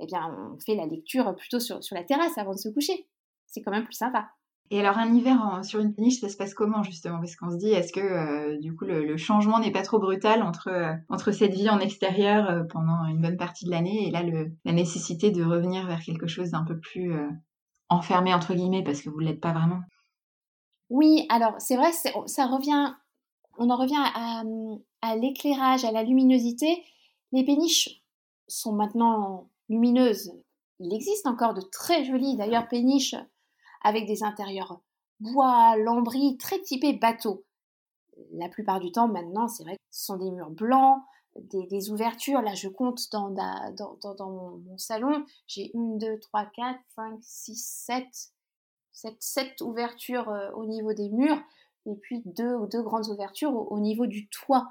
eh 0.00 0.06
bien, 0.06 0.52
on 0.54 0.58
fait 0.60 0.76
la 0.76 0.86
lecture 0.86 1.34
plutôt 1.34 1.60
sur, 1.60 1.82
sur 1.82 1.96
la 1.96 2.04
terrasse 2.04 2.38
avant 2.38 2.52
de 2.52 2.58
se 2.58 2.68
coucher. 2.68 3.08
C'est 3.46 3.62
quand 3.62 3.72
même 3.72 3.84
plus 3.84 3.94
sympa. 3.94 4.28
Et 4.70 4.78
alors 4.80 4.98
un 4.98 5.14
hiver 5.14 5.64
sur 5.64 5.80
une 5.80 5.94
péniche, 5.94 6.20
ça 6.20 6.28
se 6.28 6.36
passe 6.36 6.52
comment 6.52 6.82
justement? 6.82 7.18
Parce 7.18 7.34
qu'on 7.36 7.50
se 7.50 7.56
dit, 7.56 7.70
est-ce 7.70 7.90
que 7.90 8.60
du 8.60 8.76
coup 8.76 8.84
le, 8.84 9.16
changement 9.16 9.58
n'est 9.58 9.72
pas 9.72 9.80
trop 9.80 9.98
brutal 9.98 10.42
entre, 10.42 10.94
entre 11.08 11.32
cette 11.32 11.54
vie 11.54 11.70
en 11.70 11.80
extérieur 11.80 12.66
pendant 12.68 13.06
une 13.06 13.22
bonne 13.22 13.38
partie 13.38 13.64
de 13.64 13.70
l'année 13.70 14.06
et 14.06 14.10
là 14.10 14.22
le, 14.22 14.52
la 14.66 14.72
nécessité 14.72 15.30
de 15.30 15.42
revenir 15.42 15.86
vers 15.86 16.02
quelque 16.02 16.26
chose 16.26 16.50
d'un 16.50 16.64
peu 16.64 16.78
plus 16.78 17.14
enfermé 17.88 18.34
entre 18.34 18.54
guillemets 18.54 18.84
parce 18.84 19.02
que 19.02 19.10
vous 19.10 19.20
ne 19.20 19.26
l'êtes 19.26 19.40
pas 19.40 19.52
vraiment 19.52 19.80
Oui, 20.90 21.26
alors 21.28 21.54
c'est 21.58 21.76
vrai, 21.76 21.92
ça 21.92 22.46
revient, 22.46 22.94
on 23.58 23.70
en 23.70 23.76
revient 23.76 23.96
à, 23.96 24.42
à 25.02 25.16
l'éclairage, 25.16 25.84
à 25.84 25.92
la 25.92 26.02
luminosité. 26.02 26.84
Les 27.32 27.44
péniches 27.44 28.02
sont 28.46 28.72
maintenant 28.72 29.48
lumineuses. 29.68 30.32
Il 30.80 30.94
existe 30.94 31.26
encore 31.26 31.54
de 31.54 31.60
très 31.60 32.04
jolies 32.04 32.36
d'ailleurs 32.36 32.68
péniches 32.68 33.16
avec 33.82 34.06
des 34.06 34.22
intérieurs 34.22 34.80
bois, 35.20 35.76
lambris, 35.76 36.36
très 36.38 36.60
typés 36.60 36.92
bateau. 36.92 37.44
La 38.32 38.48
plupart 38.48 38.80
du 38.80 38.90
temps, 38.92 39.08
maintenant, 39.08 39.48
c'est 39.48 39.64
vrai 39.64 39.76
que 39.76 39.82
ce 39.90 40.06
sont 40.06 40.16
des 40.16 40.30
murs 40.30 40.50
blancs, 40.50 41.00
des, 41.42 41.90
ouvertures. 41.90 42.42
Là, 42.42 42.54
je 42.54 42.68
compte 42.68 43.10
dans, 43.12 43.30
dans, 43.30 44.30
mon, 44.30 44.78
salon, 44.78 45.24
j'ai 45.46 45.70
une, 45.74 45.98
deux, 45.98 46.18
trois, 46.18 46.46
quatre, 46.46 46.80
cinq, 46.94 47.18
six, 47.22 47.56
sept, 47.56 48.32
sept, 48.92 49.60
ouvertures 49.60 50.28
euh, 50.28 50.50
au 50.52 50.66
niveau 50.66 50.92
des 50.92 51.08
murs, 51.08 51.40
et 51.86 51.94
puis 51.94 52.22
deux 52.24 52.54
ou 52.54 52.66
deux 52.66 52.82
grandes 52.82 53.08
ouvertures 53.08 53.54
au 53.54 53.78
niveau 53.78 54.06
du 54.06 54.28
toit. 54.28 54.68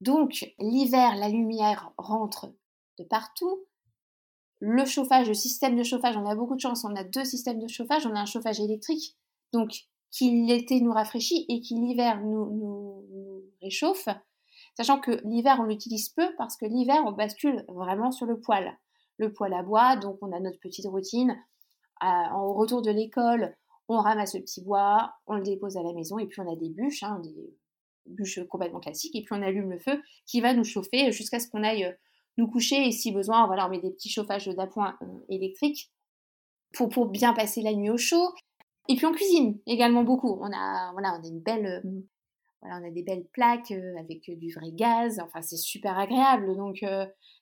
Donc, 0.00 0.52
l'hiver, 0.58 1.16
la 1.16 1.28
lumière 1.28 1.92
rentre 1.96 2.52
de 2.98 3.04
partout, 3.04 3.64
le 4.60 4.84
chauffage, 4.84 5.28
le 5.28 5.34
système 5.34 5.76
de 5.76 5.82
chauffage, 5.82 6.16
on 6.16 6.26
a 6.26 6.34
beaucoup 6.34 6.56
de 6.56 6.60
chance, 6.60 6.84
on 6.84 6.96
a 6.96 7.04
deux 7.04 7.24
systèmes 7.24 7.58
de 7.58 7.68
chauffage, 7.68 8.06
on 8.06 8.14
a 8.14 8.20
un 8.20 8.26
chauffage 8.26 8.60
électrique, 8.60 9.16
donc 9.52 9.86
qui 10.10 10.46
l'été 10.46 10.80
nous 10.80 10.92
rafraîchit 10.92 11.44
et 11.48 11.60
qui 11.60 11.74
l'hiver 11.74 12.22
nous, 12.22 12.50
nous, 12.50 13.42
réchauffe, 13.60 14.08
sachant 14.76 15.00
que 15.00 15.20
l'hiver 15.24 15.56
on 15.60 15.64
l'utilise 15.64 16.08
peu 16.10 16.28
parce 16.36 16.56
que 16.56 16.66
l'hiver 16.66 17.02
on 17.06 17.12
bascule 17.12 17.64
vraiment 17.68 18.10
sur 18.10 18.26
le 18.26 18.40
poêle, 18.40 18.76
le 19.18 19.32
poêle 19.32 19.54
à 19.54 19.62
bois, 19.62 19.96
donc 19.96 20.18
on 20.22 20.32
a 20.32 20.40
notre 20.40 20.60
petite 20.60 20.86
routine, 20.86 21.36
au 22.02 22.52
retour 22.52 22.82
de 22.82 22.90
l'école, 22.90 23.56
on 23.88 23.98
ramasse 23.98 24.34
le 24.34 24.40
petit 24.40 24.62
bois, 24.62 25.14
on 25.26 25.34
le 25.34 25.42
dépose 25.42 25.76
à 25.76 25.82
la 25.82 25.92
maison 25.92 26.18
et 26.18 26.26
puis 26.26 26.40
on 26.40 26.52
a 26.52 26.56
des 26.56 26.68
bûches, 26.68 27.02
hein, 27.02 27.20
des 27.22 27.54
bûches 28.06 28.40
complètement 28.48 28.80
classiques, 28.80 29.16
et 29.16 29.22
puis 29.22 29.34
on 29.34 29.42
allume 29.42 29.70
le 29.70 29.78
feu 29.78 30.02
qui 30.26 30.40
va 30.40 30.52
nous 30.54 30.64
chauffer 30.64 31.10
jusqu'à 31.12 31.40
ce 31.40 31.48
qu'on 31.48 31.62
aille 31.62 31.96
nous 32.38 32.48
coucher 32.48 32.86
et 32.86 32.92
si 32.92 33.12
besoin, 33.12 33.48
on 33.48 33.68
met 33.68 33.80
des 33.80 33.90
petits 33.90 34.10
chauffages 34.10 34.46
d'appoint 34.48 34.96
euh, 35.02 35.06
électriques 35.28 35.90
pour, 36.74 37.06
bien 37.06 37.32
passer 37.32 37.62
la 37.62 37.72
nuit 37.72 37.90
au 37.90 37.96
chaud. 37.96 38.34
Et 38.88 38.96
puis 38.96 39.06
on 39.06 39.12
cuisine 39.12 39.58
également 39.66 40.04
beaucoup. 40.04 40.38
On 40.40 40.52
a, 40.52 40.92
on 40.94 41.02
a 41.02 41.20
une 41.24 41.40
belle, 41.40 41.66
euh, 41.66 41.90
voilà, 42.60 42.80
on 42.80 42.88
a 42.88 42.90
des 42.90 43.02
belles 43.02 43.26
plaques 43.32 43.70
euh, 43.70 43.98
avec 43.98 44.30
du 44.38 44.52
vrai 44.52 44.72
gaz. 44.72 45.20
Enfin, 45.20 45.42
c'est 45.42 45.56
super 45.56 45.98
agréable. 45.98 46.56
Donc, 46.56 46.84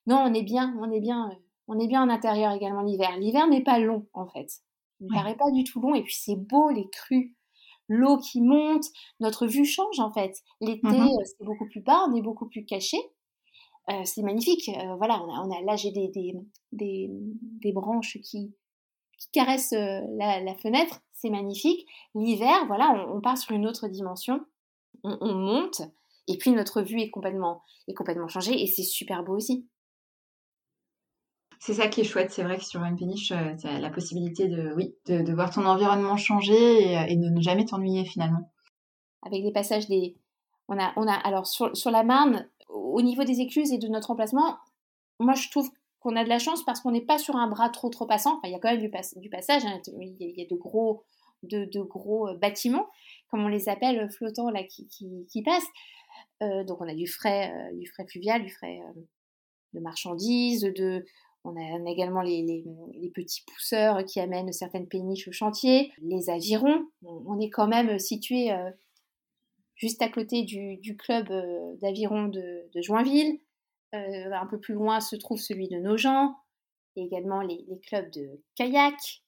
non, 0.06 0.18
on 0.18 0.34
est 0.34 0.42
bien, 0.42 0.76
on 0.80 0.90
est 0.90 1.00
bien, 1.00 1.30
on 1.68 1.78
est 1.78 1.86
bien 1.86 2.02
en 2.02 2.08
intérieur 2.08 2.52
également 2.52 2.82
l'hiver. 2.82 3.16
L'hiver 3.18 3.46
n'est 3.48 3.62
pas 3.62 3.78
long 3.78 4.06
en 4.12 4.26
fait. 4.26 4.48
Il 5.00 5.08
ne 5.08 5.14
paraît 5.14 5.36
pas 5.36 5.50
du 5.50 5.64
tout 5.64 5.80
long. 5.80 5.94
Et 5.94 6.02
puis 6.02 6.16
c'est 6.18 6.36
beau 6.36 6.70
les 6.70 6.88
crues, 6.90 7.34
l'eau 7.88 8.18
qui 8.18 8.40
monte. 8.40 8.84
Notre 9.20 9.46
vue 9.46 9.64
change 9.64 9.98
en 10.00 10.12
fait. 10.12 10.42
L'été, 10.60 10.86
mmh 10.86 11.10
c'est 11.24 11.44
beaucoup 11.44 11.68
plus 11.68 11.80
bas, 11.80 12.06
on 12.08 12.14
est 12.14 12.22
beaucoup 12.22 12.48
plus 12.48 12.64
caché. 12.64 12.98
Euh, 13.90 14.02
c'est 14.04 14.22
magnifique. 14.22 14.68
Euh, 14.68 14.96
voilà, 14.96 15.22
on 15.22 15.50
a, 15.50 15.60
là 15.62 15.76
j'ai 15.76 15.90
des, 15.90 16.08
des, 16.72 17.10
des, 17.62 17.72
branches 17.72 18.18
qui, 18.22 18.54
qui 19.18 19.30
caressent 19.32 19.74
euh, 19.74 20.00
la, 20.16 20.54
fenêtre, 20.54 21.02
c'est 21.12 21.30
magnifique. 21.30 21.86
L'hiver, 22.14 22.66
voilà, 22.66 23.06
on, 23.14 23.20
part 23.20 23.36
sur 23.36 23.54
une 23.54 23.66
autre 23.66 23.88
dimension, 23.88 24.40
on, 25.04 25.34
monte, 25.34 25.82
et 26.28 26.38
puis 26.38 26.50
notre 26.50 26.82
vue 26.82 27.00
est 27.00 27.10
complètement, 27.10 27.62
est 27.88 27.94
complètement 27.94 28.28
changée, 28.28 28.60
et 28.60 28.66
c'est 28.66 28.82
super 28.82 29.22
beau 29.22 29.36
aussi. 29.36 29.68
C'est 31.60 31.74
ça 31.74 31.88
qui 31.88 32.00
est 32.00 32.04
chouette, 32.04 32.30
c'est 32.30 32.42
vrai 32.42 32.58
que 32.58 32.64
sur 32.64 32.82
une 32.82 32.96
péniche, 32.96 33.28
tu 33.28 33.66
as 33.66 33.78
la 33.78 33.90
possibilité 33.90 34.48
de, 34.48 34.72
oui, 34.74 34.94
de, 35.06 35.32
voir 35.32 35.50
ton 35.50 35.64
environnement 35.64 36.16
changer 36.16 36.92
et, 36.92 37.16
de 37.16 37.28
ne 37.28 37.40
jamais 37.40 37.64
t'ennuyer 37.64 38.04
finalement. 38.04 38.50
Avec 39.22 39.42
les 39.42 39.52
passages 39.52 39.88
des... 39.88 40.16
On 40.68 40.78
a, 40.78 40.92
on 40.96 41.06
a, 41.06 41.14
alors 41.14 41.46
sur, 41.46 41.74
sur 41.76 41.90
la 41.90 42.02
Marne, 42.02 42.48
au 42.68 43.02
niveau 43.02 43.24
des 43.24 43.40
écluses 43.40 43.72
et 43.72 43.78
de 43.78 43.88
notre 43.88 44.10
emplacement, 44.10 44.58
moi 45.18 45.34
je 45.34 45.50
trouve 45.50 45.70
qu'on 46.00 46.16
a 46.16 46.24
de 46.24 46.28
la 46.28 46.38
chance 46.38 46.62
parce 46.64 46.80
qu'on 46.80 46.90
n'est 46.90 47.00
pas 47.00 47.18
sur 47.18 47.36
un 47.36 47.48
bras 47.48 47.70
trop 47.70 47.88
trop 47.88 48.06
passant. 48.06 48.36
Enfin, 48.36 48.48
il 48.48 48.52
y 48.52 48.54
a 48.54 48.58
quand 48.58 48.70
même 48.70 48.80
du, 48.80 48.90
passage, 48.90 49.64
hein. 49.64 49.80
il, 50.00 50.16
y 50.18 50.42
a, 50.42 50.46
de 50.46 50.54
gros, 50.54 51.02
de, 51.42 51.82
gros 51.82 52.28
euh, 52.28 52.36
bâtiments, 52.36 52.86
comme 53.34 53.46
on 53.46 53.48
les 53.48 53.68
appelle, 53.68 54.08
flottants 54.12 54.50
là, 54.50 54.62
qui, 54.62 54.86
qui, 54.86 55.42
passent. 55.42 55.66
Euh, 56.40 56.62
donc 56.62 56.80
on 56.80 56.88
a 56.88 56.94
du 56.94 57.08
frais, 57.08 57.52
euh, 57.52 57.76
du 57.76 57.88
frais 57.88 58.06
fluvial, 58.06 58.44
du 58.44 58.48
frais 58.48 58.78
de 59.72 59.80
marchandises, 59.80 60.62
de, 60.62 61.04
on 61.42 61.56
a, 61.56 61.90
également 61.90 62.22
les, 62.22 62.64
petits 63.12 63.42
pousseurs 63.44 64.04
qui 64.04 64.20
amènent 64.20 64.52
certaines 64.52 64.86
péniches 64.86 65.26
au 65.26 65.32
chantier, 65.32 65.92
les 66.00 66.30
avirons. 66.30 66.86
On, 67.02 67.40
est 67.40 67.50
quand 67.50 67.66
même 67.66 67.98
situé 67.98 68.52
juste 69.74 70.02
à 70.02 70.08
côté 70.08 70.42
du, 70.44 70.96
club 70.96 71.30
euh, 71.30 71.74
d'aviron 71.82 72.28
de, 72.28 72.68
Joinville. 72.76 73.40
Euh, 73.94 74.32
un 74.32 74.46
peu 74.46 74.58
plus 74.58 74.74
loin 74.74 75.00
se 75.00 75.16
trouve 75.16 75.40
celui 75.40 75.68
de 75.68 75.78
Nogent, 75.78 76.34
et 76.96 77.02
également 77.02 77.40
les, 77.42 77.64
clubs 77.86 78.10
de 78.10 78.40
kayak. 78.56 79.22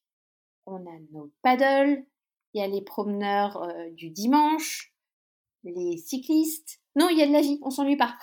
On 0.67 0.85
a 0.87 0.99
nos 1.13 1.31
paddles, 1.43 2.05
il 2.57 2.61
y 2.61 2.65
a 2.65 2.69
les 2.69 2.83
promeneurs 2.83 3.63
euh, 3.63 3.91
du 3.93 4.11
dimanche, 4.11 4.93
les 5.65 5.97
cyclistes. 5.99 6.81
Non, 6.97 7.09
il 7.11 7.19
y 7.19 7.23
a 7.23 7.27
de 7.27 7.33
la 7.33 7.43
vie, 7.43 7.59
on 7.63 7.71
s'ennuie 7.71 7.97
pas. 7.97 8.17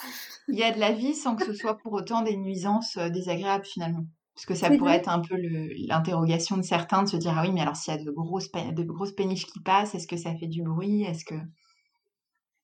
Il 0.48 0.58
y 0.58 0.64
a 0.64 0.72
de 0.72 0.80
la 0.80 0.92
vie 0.92 1.14
sans 1.14 1.36
que 1.36 1.46
ce 1.46 1.54
soit 1.54 1.78
pour 1.78 1.94
autant 1.94 2.24
des 2.24 2.36
nuisances 2.36 2.98
désagréables 2.98 3.66
finalement. 3.66 4.06
Parce 4.34 4.48
que 4.48 4.56
ça 4.56 4.72
pourrait 4.72 4.96
être 4.96 5.10
un 5.10 5.22
peu 5.22 5.36
l'interrogation 5.38 6.58
de 6.58 6.64
certains 6.64 7.04
de 7.04 7.10
se 7.10 7.18
dire 7.18 7.36
ah 7.38 7.44
oui 7.44 7.52
mais 7.52 7.62
alors 7.62 7.76
s'il 7.76 7.94
y 7.94 7.98
a 7.98 8.04
de 8.04 8.10
grosses, 8.10 8.52
de 8.52 8.84
grosses 8.84 9.12
péniches 9.12 9.46
qui 9.46 9.60
passent, 9.60 9.94
est-ce 9.94 10.08
que 10.08 10.18
ça 10.18 10.34
fait 10.36 10.48
du 10.48 10.64
bruit? 10.64 11.04
Est-ce 11.04 11.24
que 11.24 11.36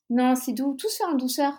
non, 0.10 0.34
c'est 0.36 0.54
doux, 0.54 0.76
tout 0.76 0.90
se 0.90 1.04
en 1.04 1.16
douceur. 1.16 1.54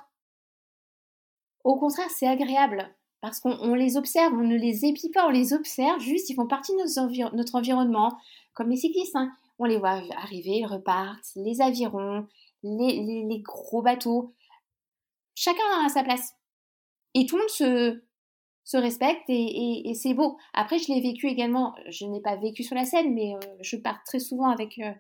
Au 1.63 1.79
contraire, 1.79 2.11
c'est 2.11 2.27
agréable 2.27 2.93
parce 3.21 3.39
qu'on 3.39 3.75
les 3.75 3.97
observe, 3.97 4.33
on 4.33 4.45
ne 4.45 4.57
les 4.57 4.87
épie 4.87 5.11
pas, 5.11 5.27
on 5.27 5.31
les 5.31 5.53
observe, 5.53 6.01
juste 6.01 6.31
ils 6.31 6.35
font 6.35 6.47
partie 6.47 6.73
de 6.73 7.37
notre, 7.37 7.55
environnement, 7.55 8.17
comme 8.55 8.71
les 8.71 8.77
cyclistes. 8.77 9.15
Hein. 9.15 9.31
On 9.63 9.67
les 9.67 9.77
voit 9.77 10.01
arriver, 10.17 10.61
ils 10.61 10.67
repartent, 10.67 11.33
les 11.37 11.61
avirons, 11.61 12.27
les, 12.63 13.43
gros 13.43 13.83
bateaux. 13.83 14.35
Chacun 15.35 15.85
a 15.85 15.89
sa 15.91 16.03
place. 16.03 16.33
Et 17.13 17.27
tout 17.27 17.37
le 17.37 17.43
monde 17.43 17.51
se, 17.51 18.03
se 18.65 18.79
respecte 18.79 19.25
et, 19.29 19.93
c'est 19.95 20.15
beau. 20.15 20.39
Après, 20.55 20.79
je 20.79 20.91
l'ai 20.91 21.03
vécu 21.03 21.29
également, 21.29 21.75
je 21.91 22.07
n'ai 22.07 22.23
pas 22.23 22.37
vécu 22.37 22.63
sur 22.63 22.75
la 22.75 22.87
scène, 22.87 23.13
mais 23.13 23.35
euh, 23.35 23.39
je 23.61 23.77
pars 23.77 24.03
très 24.05 24.19
souvent 24.19 24.49
avec 24.49 24.79
euh, 24.79 24.93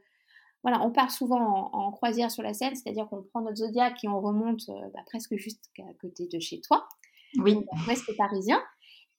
voilà, 0.63 0.83
on 0.83 0.91
part 0.91 1.11
souvent 1.11 1.71
en, 1.73 1.91
croisière 1.91 2.31
sur 2.31 2.43
la 2.43 2.53
Seine, 2.53 2.75
c'est-à-dire 2.75 3.09
qu'on 3.09 3.23
prend 3.23 3.41
notre 3.41 3.57
zodiaque 3.57 4.05
et 4.05 4.09
on 4.09 4.21
remonte 4.21 4.69
euh, 4.69 4.89
bah, 4.93 5.01
presque 5.07 5.37
juste 5.37 5.71
à 5.79 5.95
côté 6.03 6.29
de 6.31 6.39
chez 6.39 6.61
toi, 6.61 6.87
oui. 7.39 7.57
ouest 7.89 8.15
parisien. 8.19 8.63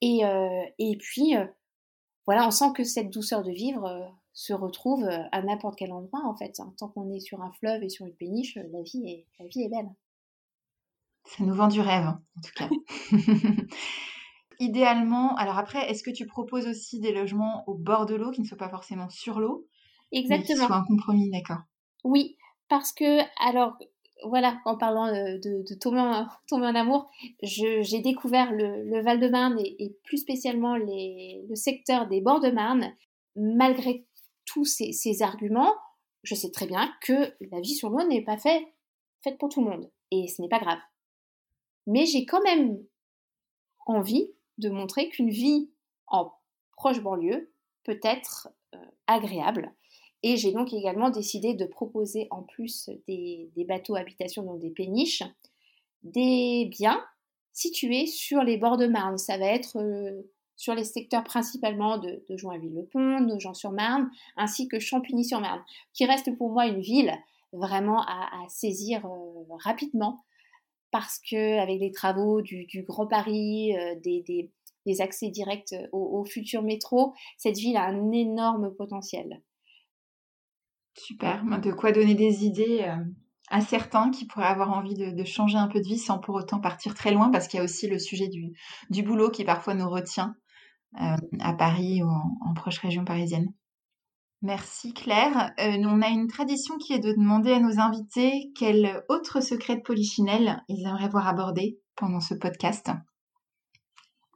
Et, 0.02 0.22
et 0.80 0.98
puis, 0.98 1.36
voilà, 2.26 2.48
on 2.48 2.52
sent 2.52 2.74
que 2.76 2.84
cette 2.84 3.12
douceur 3.12 3.44
de 3.44 3.52
vivre 3.52 4.12
se 4.34 4.54
retrouve 4.54 5.08
à 5.32 5.42
n'importe 5.42 5.78
quel 5.78 5.92
endroit, 5.92 6.22
en 6.26 6.36
fait. 6.36 6.60
Hein. 6.60 6.74
Tant 6.78 6.88
qu'on 6.88 7.10
est 7.12 7.20
sur 7.20 7.42
un 7.42 7.52
fleuve 7.52 7.84
et 7.84 7.90
sur 7.90 8.06
une 8.06 8.16
péniche, 8.16 8.56
la 8.56 8.82
vie 8.82 9.04
est, 9.08 9.28
la 9.40 9.48
vie 9.48 9.64
est 9.64 9.70
belle. 9.70 9.90
Ça 11.26 11.44
nous 11.44 11.54
vend 11.54 11.68
du 11.68 11.82
rêve, 11.82 12.04
hein, 12.04 12.24
en 12.38 12.42
tout 12.42 12.52
cas. 12.56 12.70
Idéalement, 14.60 15.36
alors 15.38 15.58
après, 15.58 15.90
est-ce 15.90 16.04
que 16.04 16.12
tu 16.12 16.26
proposes 16.26 16.68
aussi 16.68 17.00
des 17.00 17.12
logements 17.12 17.64
au 17.68 17.74
bord 17.74 18.06
de 18.06 18.16
l'eau 18.16 18.32
qui 18.32 18.42
ne 18.42 18.46
soient 18.46 18.58
pas 18.58 18.70
forcément 18.70 19.10
sur 19.10 19.40
l'eau 19.40 19.68
Exactement. 20.12 20.68
soit 20.68 20.76
un 20.76 20.84
compromis, 20.84 21.32
d'accord. 21.32 21.62
Oui, 22.04 22.38
parce 22.68 22.92
que, 22.92 23.22
alors, 23.44 23.78
voilà, 24.24 24.60
en 24.66 24.78
parlant 24.78 25.08
euh, 25.08 25.38
de, 25.38 25.64
de 25.68 25.80
tomber, 25.80 26.00
en, 26.00 26.28
tomber, 26.48 26.68
en, 26.68 26.76
amour, 26.76 27.10
j'ai 27.42 28.02
découvert 28.02 28.52
le, 28.52 29.02
Val-de-Marne 29.02 29.60
et, 29.60 29.96
plus 30.04 30.18
spécialement 30.18 30.76
les, 30.76 31.44
le 31.50 31.56
secteur 31.56 32.08
des 32.08 32.22
bords 32.22 32.42
de 32.42 32.52
Marne. 32.52 32.94
Malgré 33.36 34.06
tous 34.46 34.66
ces, 34.66 35.22
arguments, 35.22 35.74
je 36.24 36.36
sais 36.36 36.52
très 36.52 36.68
bien 36.68 36.94
que 37.02 37.34
la 37.52 37.60
vie 37.62 37.76
sur 37.76 37.90
l'eau 37.90 38.06
n'est 38.08 38.24
pas 38.24 38.38
faite 38.38 38.64
fait 39.24 39.38
pour 39.38 39.50
tout 39.50 39.64
le 39.64 39.70
monde. 39.70 39.92
Et 40.12 40.28
ce 40.28 40.42
n'est 40.42 40.50
pas 40.50 40.60
grave. 40.60 40.80
Mais 41.88 42.06
j'ai 42.06 42.26
quand 42.26 42.42
même 42.44 42.84
envie 43.86 44.32
de 44.58 44.70
montrer 44.70 45.10
qu'une 45.10 45.30
vie 45.30 45.70
en 46.08 46.32
proche 46.76 47.02
banlieue 47.02 47.52
peut 47.84 48.00
être 48.04 48.50
euh, 48.76 48.78
agréable 49.08 49.74
et 50.24 50.38
j'ai 50.38 50.52
donc 50.52 50.74
également 50.74 51.10
décidé 51.10 51.54
de 51.54 51.66
proposer, 51.66 52.28
en 52.30 52.44
plus 52.44 52.90
des, 53.08 53.50
bateaux 53.68 53.96
habitation, 53.96 54.44
donc 54.44 54.60
des 54.60 54.70
péniches, 54.70 55.24
des 56.04 56.68
biens 56.70 57.04
situés 57.54 58.06
sur 58.06 58.44
les 58.44 58.58
bords 58.58 58.78
de 58.78 58.88
Marne. 58.88 59.18
Ça 59.18 59.38
va 59.38 59.48
être 59.48 59.78
euh, 59.78 60.22
sur 60.62 60.76
les 60.76 60.84
secteurs 60.84 61.24
principalement 61.24 61.98
de, 61.98 62.24
de 62.30 62.38
Joinville-le-Pont, 62.38 63.22
Nogent-sur-Marne, 63.22 64.12
ainsi 64.38 64.68
que 64.68 64.78
Champigny-sur-Marne, 64.78 65.64
qui 65.92 66.06
reste 66.06 66.38
pour 66.38 66.52
moi 66.52 66.68
une 66.68 66.82
ville 66.82 67.12
vraiment 67.52 68.04
à, 68.04 68.30
saisir 68.48 69.04
euh, 69.08 69.44
rapidement 69.64 70.24
parce 70.92 71.20
que 71.28 71.58
avec 71.60 71.80
les 71.80 71.92
travaux 71.92 72.44
du, 72.44 72.68
Grand 72.88 73.08
Paris, 73.08 73.76
euh, 73.76 73.96
des, 74.04 75.02
accès 75.02 75.30
directs 75.30 75.74
au, 75.92 76.24
futur 76.26 76.62
métro, 76.62 77.16
cette 77.38 77.58
ville 77.58 77.78
a 77.78 77.86
un 77.86 78.12
énorme 78.12 78.72
potentiel. 78.76 79.42
Super, 80.96 81.44
de 81.60 81.72
quoi 81.72 81.92
donner 81.92 82.14
des 82.14 82.46
idées 82.46 82.84
euh, 82.84 83.04
à 83.50 83.62
certains 83.62 84.12
qui 84.12 84.26
pourraient 84.26 84.46
avoir 84.46 84.72
envie 84.72 84.94
de, 84.94 85.24
changer 85.24 85.58
un 85.58 85.68
peu 85.68 85.82
de 85.82 85.88
vie 85.88 85.98
sans 85.98 86.20
pour 86.20 86.36
autant 86.36 86.60
partir 86.60 86.94
très 86.94 87.12
loin, 87.12 87.32
parce 87.32 87.48
qu'il 87.48 87.58
y 87.58 87.62
a 87.62 87.64
aussi 87.64 87.88
le 87.88 87.98
sujet 87.98 88.28
du, 88.28 89.04
boulot 89.04 89.32
qui 89.32 89.44
parfois 89.44 89.74
nous 89.74 89.90
retient 89.90 90.36
à 90.94 91.54
Paris 91.54 92.04
ou 92.04 92.10
en 92.10 92.54
proche 92.54 92.80
région 92.80 93.06
parisienne. 93.06 93.54
Merci 94.42 94.94
Claire. 94.94 95.54
Euh, 95.60 95.78
on 95.86 96.02
a 96.02 96.08
une 96.08 96.28
tradition 96.28 96.78
qui 96.78 96.94
est 96.94 97.00
de 97.00 97.14
demander 97.14 97.54
à 97.54 97.60
nos 97.60 97.80
invités 97.80 98.52
quel 98.58 99.04
autre 99.08 99.40
secret 99.40 99.76
de 99.76 99.82
Polichinelle 99.82 100.64
ils 100.68 100.88
aimeraient 100.88 101.10
voir 101.10 101.28
abordé 101.28 101.80
pendant 101.96 102.20
ce 102.20 102.34
podcast. 102.34 102.90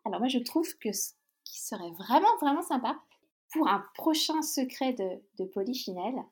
Alors 0.05 0.19
moi 0.19 0.27
je 0.27 0.37
trouve 0.37 0.67
que 0.77 0.91
ce 0.91 1.13
qui 1.43 1.59
serait 1.59 1.91
vraiment 1.97 2.37
vraiment 2.39 2.61
sympa 2.61 2.99
pour 3.51 3.67
un 3.67 3.83
prochain 3.95 4.43
secret 4.43 4.93
de, 4.93 5.09
de 5.39 5.49
Polichinelle, 5.49 6.23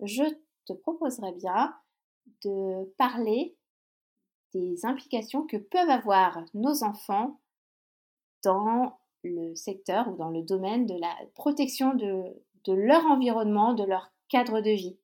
je 0.00 0.24
te 0.64 0.72
proposerais 0.72 1.32
bien 1.32 1.74
de 2.44 2.84
parler 2.96 3.56
des 4.54 4.86
implications 4.86 5.46
que 5.46 5.58
peuvent 5.58 5.90
avoir 5.90 6.44
nos 6.54 6.82
enfants 6.82 7.38
dans 8.42 8.98
le 9.22 9.54
secteur 9.54 10.08
ou 10.08 10.16
dans 10.16 10.30
le 10.30 10.42
domaine 10.42 10.86
de 10.86 10.94
la 10.94 11.14
protection 11.34 11.94
de, 11.94 12.24
de 12.64 12.72
leur 12.72 13.04
environnement, 13.06 13.74
de 13.74 13.84
leur 13.84 14.12
cadre 14.28 14.60
de 14.60 14.70
vie. 14.70 14.98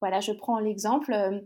Voilà, 0.00 0.20
je 0.20 0.32
prends 0.32 0.58
l'exemple 0.58 1.12
euh, 1.12 1.40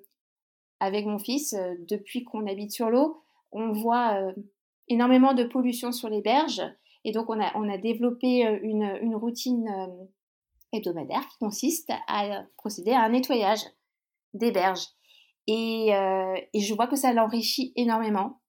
avec 0.81 1.07
mon 1.07 1.19
fils, 1.19 1.55
euh, 1.55 1.75
depuis 1.89 2.25
qu'on 2.25 2.47
habite 2.47 2.73
sur 2.73 2.91
l'eau, 2.91 3.23
on 3.53 3.73
voit 3.73 4.15
euh, 4.15 4.33
énormément 4.89 5.35
de 5.35 5.45
pollution 5.45 5.93
sur 5.93 6.09
les 6.09 6.21
berges 6.21 6.63
et 7.05 7.13
donc 7.13 7.31
on 7.31 7.41
a, 7.41 7.53
on 7.57 7.69
a 7.69 7.79
développé 7.79 8.41
une, 8.63 9.15
routine 9.15 9.69
hebdomadaire 10.73 11.27
qui 11.29 11.39
consiste 11.39 11.91
à 12.09 12.45
procéder 12.57 12.93
à 12.93 13.03
un 13.03 13.11
nettoyage 13.11 13.61
des 14.33 14.51
berges. 14.51 14.87
Et, 15.47 15.91
je 15.91 16.75
vois 16.75 16.87
que 16.87 16.97
ça 16.97 17.13
l'enrichit 17.13 17.75
énormément, 17.77 18.41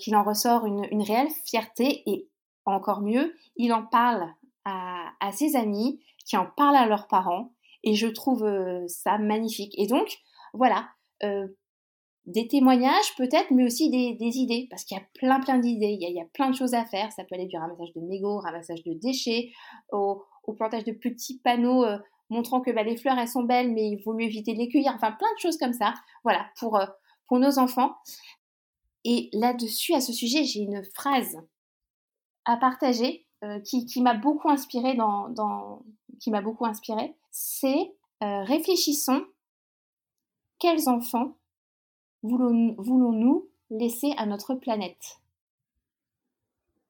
qu'il 0.00 0.16
en 0.16 0.24
ressort 0.24 0.66
une, 0.66 0.84
une, 0.90 1.02
réelle 1.02 1.30
fierté 1.44 2.02
et 2.06 2.28
encore 2.70 3.02
mieux, 3.02 3.34
il 3.56 3.72
en 3.72 3.84
parle 3.84 4.32
à, 4.64 5.32
ses 5.32 5.56
amis 5.56 6.00
qui 6.24 6.36
en 6.36 6.46
parlent 6.46 6.76
à 6.76 6.86
leurs 6.86 7.06
parents 7.06 7.52
et 7.82 7.94
je 7.94 8.06
trouve 8.06 8.44
euh, 8.44 8.86
ça 8.88 9.18
magnifique. 9.18 9.74
Et 9.78 9.86
donc, 9.86 10.18
voilà, 10.52 10.88
euh, 11.22 11.46
des 12.26 12.46
témoignages 12.48 13.14
peut-être, 13.16 13.50
mais 13.50 13.64
aussi 13.64 13.90
des, 13.90 14.38
idées, 14.38 14.66
parce 14.70 14.84
qu'il 14.84 14.96
y 14.96 15.00
a 15.00 15.04
plein 15.14 15.40
plein 15.40 15.58
d'idées, 15.58 15.96
il, 16.00 16.14
y 16.14 16.20
a 16.20 16.26
plein 16.32 16.50
de 16.50 16.54
choses 16.54 16.74
à 16.74 16.84
faire, 16.84 17.10
ça 17.12 17.24
peut 17.24 17.34
aller 17.34 17.46
du 17.46 17.56
ramassage 17.56 17.92
de 17.94 18.00
mégots, 18.00 18.38
ramassage 18.38 18.82
de 18.84 18.92
déchets, 18.92 19.50
au, 19.92 20.24
plantage 20.56 20.84
de 20.84 20.92
petits 20.92 21.38
panneaux 21.38 21.84
euh, 21.84 21.96
montrant 22.28 22.60
que 22.60 22.72
bah, 22.72 22.82
les 22.82 22.96
fleurs 22.96 23.18
elles 23.18 23.28
sont 23.28 23.44
belles, 23.44 23.72
mais 23.72 23.88
il 23.88 24.02
vaut 24.04 24.14
mieux 24.14 24.26
éviter 24.26 24.52
de 24.52 24.58
les 24.58 24.68
cueillir, 24.68 24.92
enfin 24.94 25.12
plein 25.12 25.32
de 25.34 25.40
choses 25.40 25.56
comme 25.56 25.72
ça, 25.72 25.94
voilà, 26.24 26.46
pour 26.58 27.38
nos 27.38 27.58
enfants. 27.58 27.94
Et 29.04 29.30
là-dessus, 29.32 29.94
à 29.94 30.00
ce 30.00 30.12
sujet, 30.12 30.44
j'ai 30.44 30.60
une 30.60 30.82
phrase 30.94 31.38
à 32.44 32.56
partager 32.56 33.26
qui, 33.64 33.86
qui 33.86 34.02
m'a 34.02 34.12
beaucoup 34.12 34.50
inspirée 34.50 34.94
dans, 34.94 35.82
inspiré, 36.66 37.14
c'est 37.30 37.94
euh, 38.22 38.42
réfléchissons 38.44 39.24
quels 40.58 40.88
enfants 40.88 41.36
voulons-nous 42.22 43.48
laisser 43.70 44.12
à 44.18 44.26
notre 44.26 44.54
planète? 44.54 45.20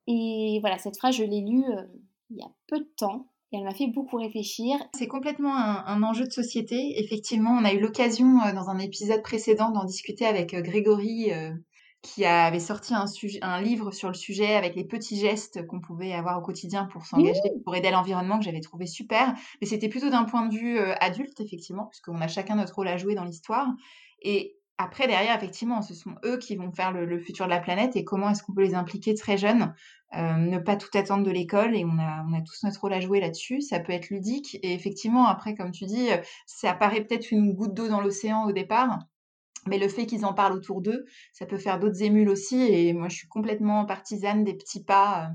Et 0.08 0.58
voilà, 0.60 0.78
cette 0.78 0.96
phrase, 0.96 1.14
je 1.14 1.22
l'ai 1.22 1.40
lue 1.40 1.64
euh, 1.66 1.84
il 2.30 2.38
y 2.38 2.42
a 2.42 2.50
peu 2.66 2.80
de 2.80 2.90
temps 2.96 3.26
et 3.52 3.58
elle 3.58 3.64
m'a 3.64 3.74
fait 3.74 3.86
beaucoup 3.86 4.16
réfléchir. 4.16 4.76
C'est 4.94 5.06
complètement 5.06 5.54
un, 5.54 6.02
enjeu 6.02 6.24
de 6.24 6.32
société. 6.32 7.00
Effectivement, 7.00 7.52
on 7.52 7.64
a 7.64 7.72
eu 7.72 7.80
l'occasion 7.80 8.40
euh, 8.40 8.52
dans 8.52 8.70
un 8.70 8.78
épisode 8.78 9.22
précédent 9.22 9.70
d'en 9.70 9.84
discuter 9.84 10.26
avec 10.26 10.54
Grégory 10.54 11.30
qui 12.02 12.24
avait 12.24 12.60
sorti 12.60 12.94
un, 12.94 13.04
un, 13.42 13.60
livre 13.60 13.90
sur 13.90 14.08
le 14.08 14.14
sujet 14.14 14.54
avec 14.54 14.74
les 14.74 14.84
petits 14.84 15.18
gestes 15.18 15.66
qu'on 15.66 15.80
pouvait 15.80 16.12
avoir 16.12 16.38
au 16.38 16.42
quotidien 16.42 16.86
pour 16.86 17.04
s'engager, 17.04 17.40
pour 17.64 17.76
aider 17.76 17.90
l'environnement, 17.90 18.38
que 18.38 18.44
j'avais 18.44 18.60
trouvé 18.60 18.86
super. 18.86 19.34
Mais 19.60 19.66
c'était 19.66 19.88
plutôt 19.88 20.08
d'un 20.08 20.24
point 20.24 20.46
de 20.46 20.54
vue 20.54 20.78
euh, 20.78 20.94
adulte, 21.00 21.40
effectivement, 21.40 21.86
puisqu'on 21.86 22.20
a 22.20 22.28
chacun 22.28 22.56
notre 22.56 22.74
rôle 22.74 22.88
à 22.88 22.96
jouer 22.96 23.14
dans 23.14 23.24
l'histoire. 23.24 23.68
Et 24.22 24.56
après, 24.78 25.06
derrière, 25.08 25.36
effectivement, 25.36 25.82
ce 25.82 25.92
sont 25.92 26.14
eux 26.24 26.38
qui 26.38 26.56
vont 26.56 26.72
faire 26.72 26.90
le, 26.90 27.18
futur 27.18 27.44
de 27.44 27.50
la 27.50 27.60
planète 27.60 27.96
et 27.96 28.04
comment 28.04 28.30
est-ce 28.30 28.42
qu'on 28.42 28.54
peut 28.54 28.62
les 28.62 28.74
impliquer 28.74 29.14
très 29.14 29.36
jeunes, 29.36 29.74
euh, 30.16 30.36
ne 30.36 30.58
pas 30.58 30.76
tout 30.76 30.88
attendre 30.96 31.22
de 31.22 31.30
l'école 31.30 31.76
et 31.76 31.84
on 31.84 31.98
a, 31.98 32.24
on 32.26 32.32
a 32.32 32.40
tous 32.40 32.62
notre 32.64 32.80
rôle 32.80 32.94
à 32.94 33.00
jouer 33.00 33.20
là-dessus. 33.20 33.60
Ça 33.60 33.78
peut 33.78 33.92
être 33.92 34.08
ludique 34.08 34.58
et 34.62 34.72
effectivement, 34.72 35.26
après, 35.26 35.54
comme 35.54 35.70
tu 35.70 35.84
dis, 35.84 36.08
ça 36.46 36.72
paraît 36.72 37.04
peut-être 37.04 37.30
une 37.30 37.52
goutte 37.52 37.74
d'eau 37.74 37.88
dans 37.88 38.00
l'océan 38.00 38.46
au 38.46 38.52
départ, 38.52 39.00
mais 39.66 39.78
le 39.78 39.88
fait 39.88 40.06
qu'ils 40.06 40.24
en 40.24 40.32
parlent 40.32 40.54
autour 40.54 40.80
d'eux, 40.80 41.04
ça 41.32 41.46
peut 41.46 41.58
faire 41.58 41.78
d'autres 41.78 42.02
émules 42.02 42.28
aussi. 42.28 42.60
Et 42.60 42.92
moi, 42.92 43.08
je 43.08 43.16
suis 43.16 43.28
complètement 43.28 43.84
partisane 43.84 44.44
des 44.44 44.54
petits 44.54 44.82
pas 44.82 45.24
euh, 45.24 45.28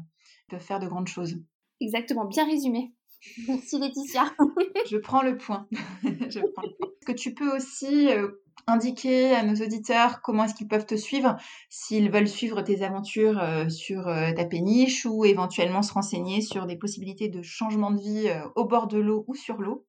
peuvent 0.49 0.65
faire 0.65 0.79
de 0.79 0.87
grandes 0.87 1.07
choses. 1.07 1.39
Exactement, 1.81 2.25
bien 2.25 2.45
résumé. 2.45 2.93
Merci 3.47 3.79
Laetitia. 3.79 4.33
je 4.89 4.97
prends 4.97 5.21
le 5.21 5.37
point. 5.37 5.67
Est-ce 6.03 7.05
que 7.05 7.11
tu 7.11 7.33
peux 7.33 7.55
aussi 7.55 8.09
euh, 8.09 8.29
indiquer 8.67 9.33
à 9.35 9.43
nos 9.43 9.55
auditeurs 9.63 10.21
comment 10.21 10.45
est-ce 10.45 10.55
qu'ils 10.55 10.67
peuvent 10.67 10.85
te 10.85 10.95
suivre 10.95 11.35
s'ils 11.69 12.09
veulent 12.09 12.27
suivre 12.27 12.61
tes 12.61 12.83
aventures 12.83 13.39
euh, 13.39 13.69
sur 13.69 14.05
ta 14.05 14.45
péniche 14.45 15.05
ou 15.05 15.25
éventuellement 15.25 15.83
se 15.83 15.93
renseigner 15.93 16.41
sur 16.41 16.65
des 16.65 16.77
possibilités 16.77 17.29
de 17.29 17.41
changement 17.41 17.91
de 17.91 17.99
vie 17.99 18.29
au 18.55 18.65
bord 18.65 18.87
de 18.87 18.97
l'eau 18.97 19.23
ou 19.27 19.35
sur 19.35 19.57
l'eau? 19.57 19.85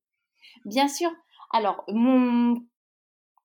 Bien 0.64 0.88
sûr. 0.88 1.10
Alors, 1.52 1.84
mon 1.88 2.56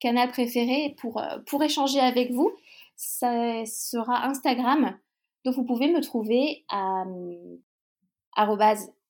canal 0.01 0.29
préféré 0.29 0.95
pour, 0.99 1.21
euh, 1.21 1.37
pour 1.47 1.63
échanger 1.63 1.99
avec 1.99 2.31
vous, 2.31 2.51
ça 2.97 3.65
sera 3.65 4.25
Instagram. 4.25 4.97
Donc 5.45 5.55
vous 5.55 5.63
pouvez 5.63 5.91
me 5.91 6.01
trouver 6.01 6.65
à 6.69 7.05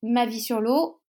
ma 0.03 0.25
vie 0.25 0.41
sur 0.41 0.61
l'eau. 0.61 1.01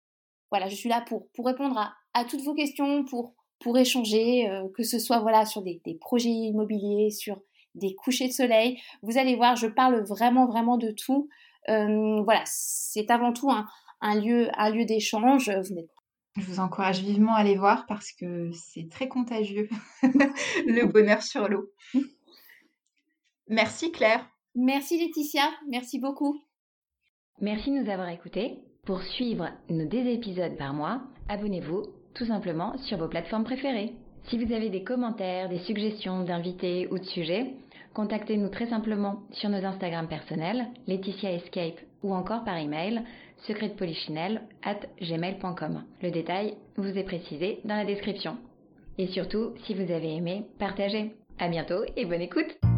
Voilà, 0.51 0.69
je 0.69 0.75
suis 0.75 0.89
là 0.89 1.03
pour, 1.03 1.29
pour 1.33 1.47
répondre 1.47 1.77
à, 1.79 1.95
à 2.15 2.25
toutes 2.25 2.43
vos 2.43 2.55
questions, 2.55 3.05
pour, 3.05 3.35
pour 3.61 3.77
échanger, 3.79 4.49
euh, 4.49 4.69
que 4.75 4.83
ce 4.83 4.99
soit 4.99 5.21
voilà 5.21 5.45
sur 5.45 5.63
des, 5.63 5.81
projets 6.01 6.29
immobiliers, 6.29 7.11
sur 7.11 7.41
des 7.75 7.95
couchers 7.95 8.29
de 8.29 8.33
soleil. 8.33 8.81
Vous 9.03 9.19
allez 9.19 9.37
voir, 9.37 9.57
je 9.57 9.67
parle 9.67 10.03
vraiment 10.05 10.47
vraiment 10.47 10.79
de 10.79 10.91
tout. 10.91 11.29
Voilà, 11.69 12.43
c'est 12.45 13.11
avant 13.11 13.33
tout 13.33 13.51
un, 13.51 13.67
un 14.01 14.21
lieu, 14.21 14.49
un 14.59 14.71
lieu 14.71 14.85
d'échange. 14.85 15.49
Vous 15.49 15.75
n'êtes 15.75 15.91
je 16.37 16.47
vous 16.47 16.61
encourage 16.61 17.03
vivement 17.03 17.35
à 17.35 17.41
aller 17.41 17.57
voir 17.57 17.87
parce 17.87 18.13
que 18.13 18.51
c'est 18.53 18.89
très 18.91 19.09
contagieux, 19.09 19.69
le 20.03 20.87
bonheur 20.87 21.23
sur 21.23 21.49
l'eau. 21.49 21.71
Merci 23.49 23.93
Claire. 23.93 24.27
Merci 24.55 24.99
Laetitia, 24.99 25.51
merci 25.69 25.99
beaucoup. 25.99 26.41
Merci 27.41 27.71
de 27.71 27.83
nous 27.83 27.91
avoir 27.91 28.09
écoutés. 28.09 28.59
Pour 28.85 29.03
suivre 29.03 29.49
nos 29.69 29.87
deux 29.87 30.07
épisodes 30.07 30.57
par 30.57 30.75
mois, 30.75 31.03
abonnez-vous 31.29 31.83
tout 32.15 32.27
simplement 32.27 32.77
sur 32.79 32.99
vos 32.99 33.09
plateformes 33.09 33.45
préférées. 33.45 33.95
Si 34.29 34.43
vous 34.43 34.53
avez 34.53 34.71
des 34.71 34.85
commentaires, 34.85 35.49
des 35.49 35.59
suggestions 35.61 36.25
d'invités 36.25 36.89
ou 36.91 36.99
de 36.99 37.05
sujets, 37.05 37.55
contactez-nous 37.95 38.49
très 38.49 38.69
simplement 38.69 39.23
sur 39.33 39.51
nos 39.51 39.65
Instagram 39.65 40.09
personnels, 40.09 40.67
Laetitia 40.87 41.33
Escape 41.33 41.81
ou 42.03 42.15
encore 42.15 42.45
par 42.45 42.57
email 42.57 43.03
secretpolichinelle 43.47 44.43
at 44.63 44.81
gmail.com. 45.01 45.85
Le 46.03 46.11
détail 46.11 46.55
vous 46.77 46.97
est 46.97 47.05
précisé 47.05 47.61
dans 47.65 47.77
la 47.77 47.85
description. 47.85 48.37
Et 48.99 49.07
surtout, 49.09 49.55
si 49.65 49.75
vous 49.75 49.91
avez 49.93 50.15
aimé, 50.15 50.45
partagez. 50.59 51.15
À 51.39 51.49
bientôt 51.49 51.85
et 51.97 52.05
bonne 52.05 52.21
écoute! 52.21 52.72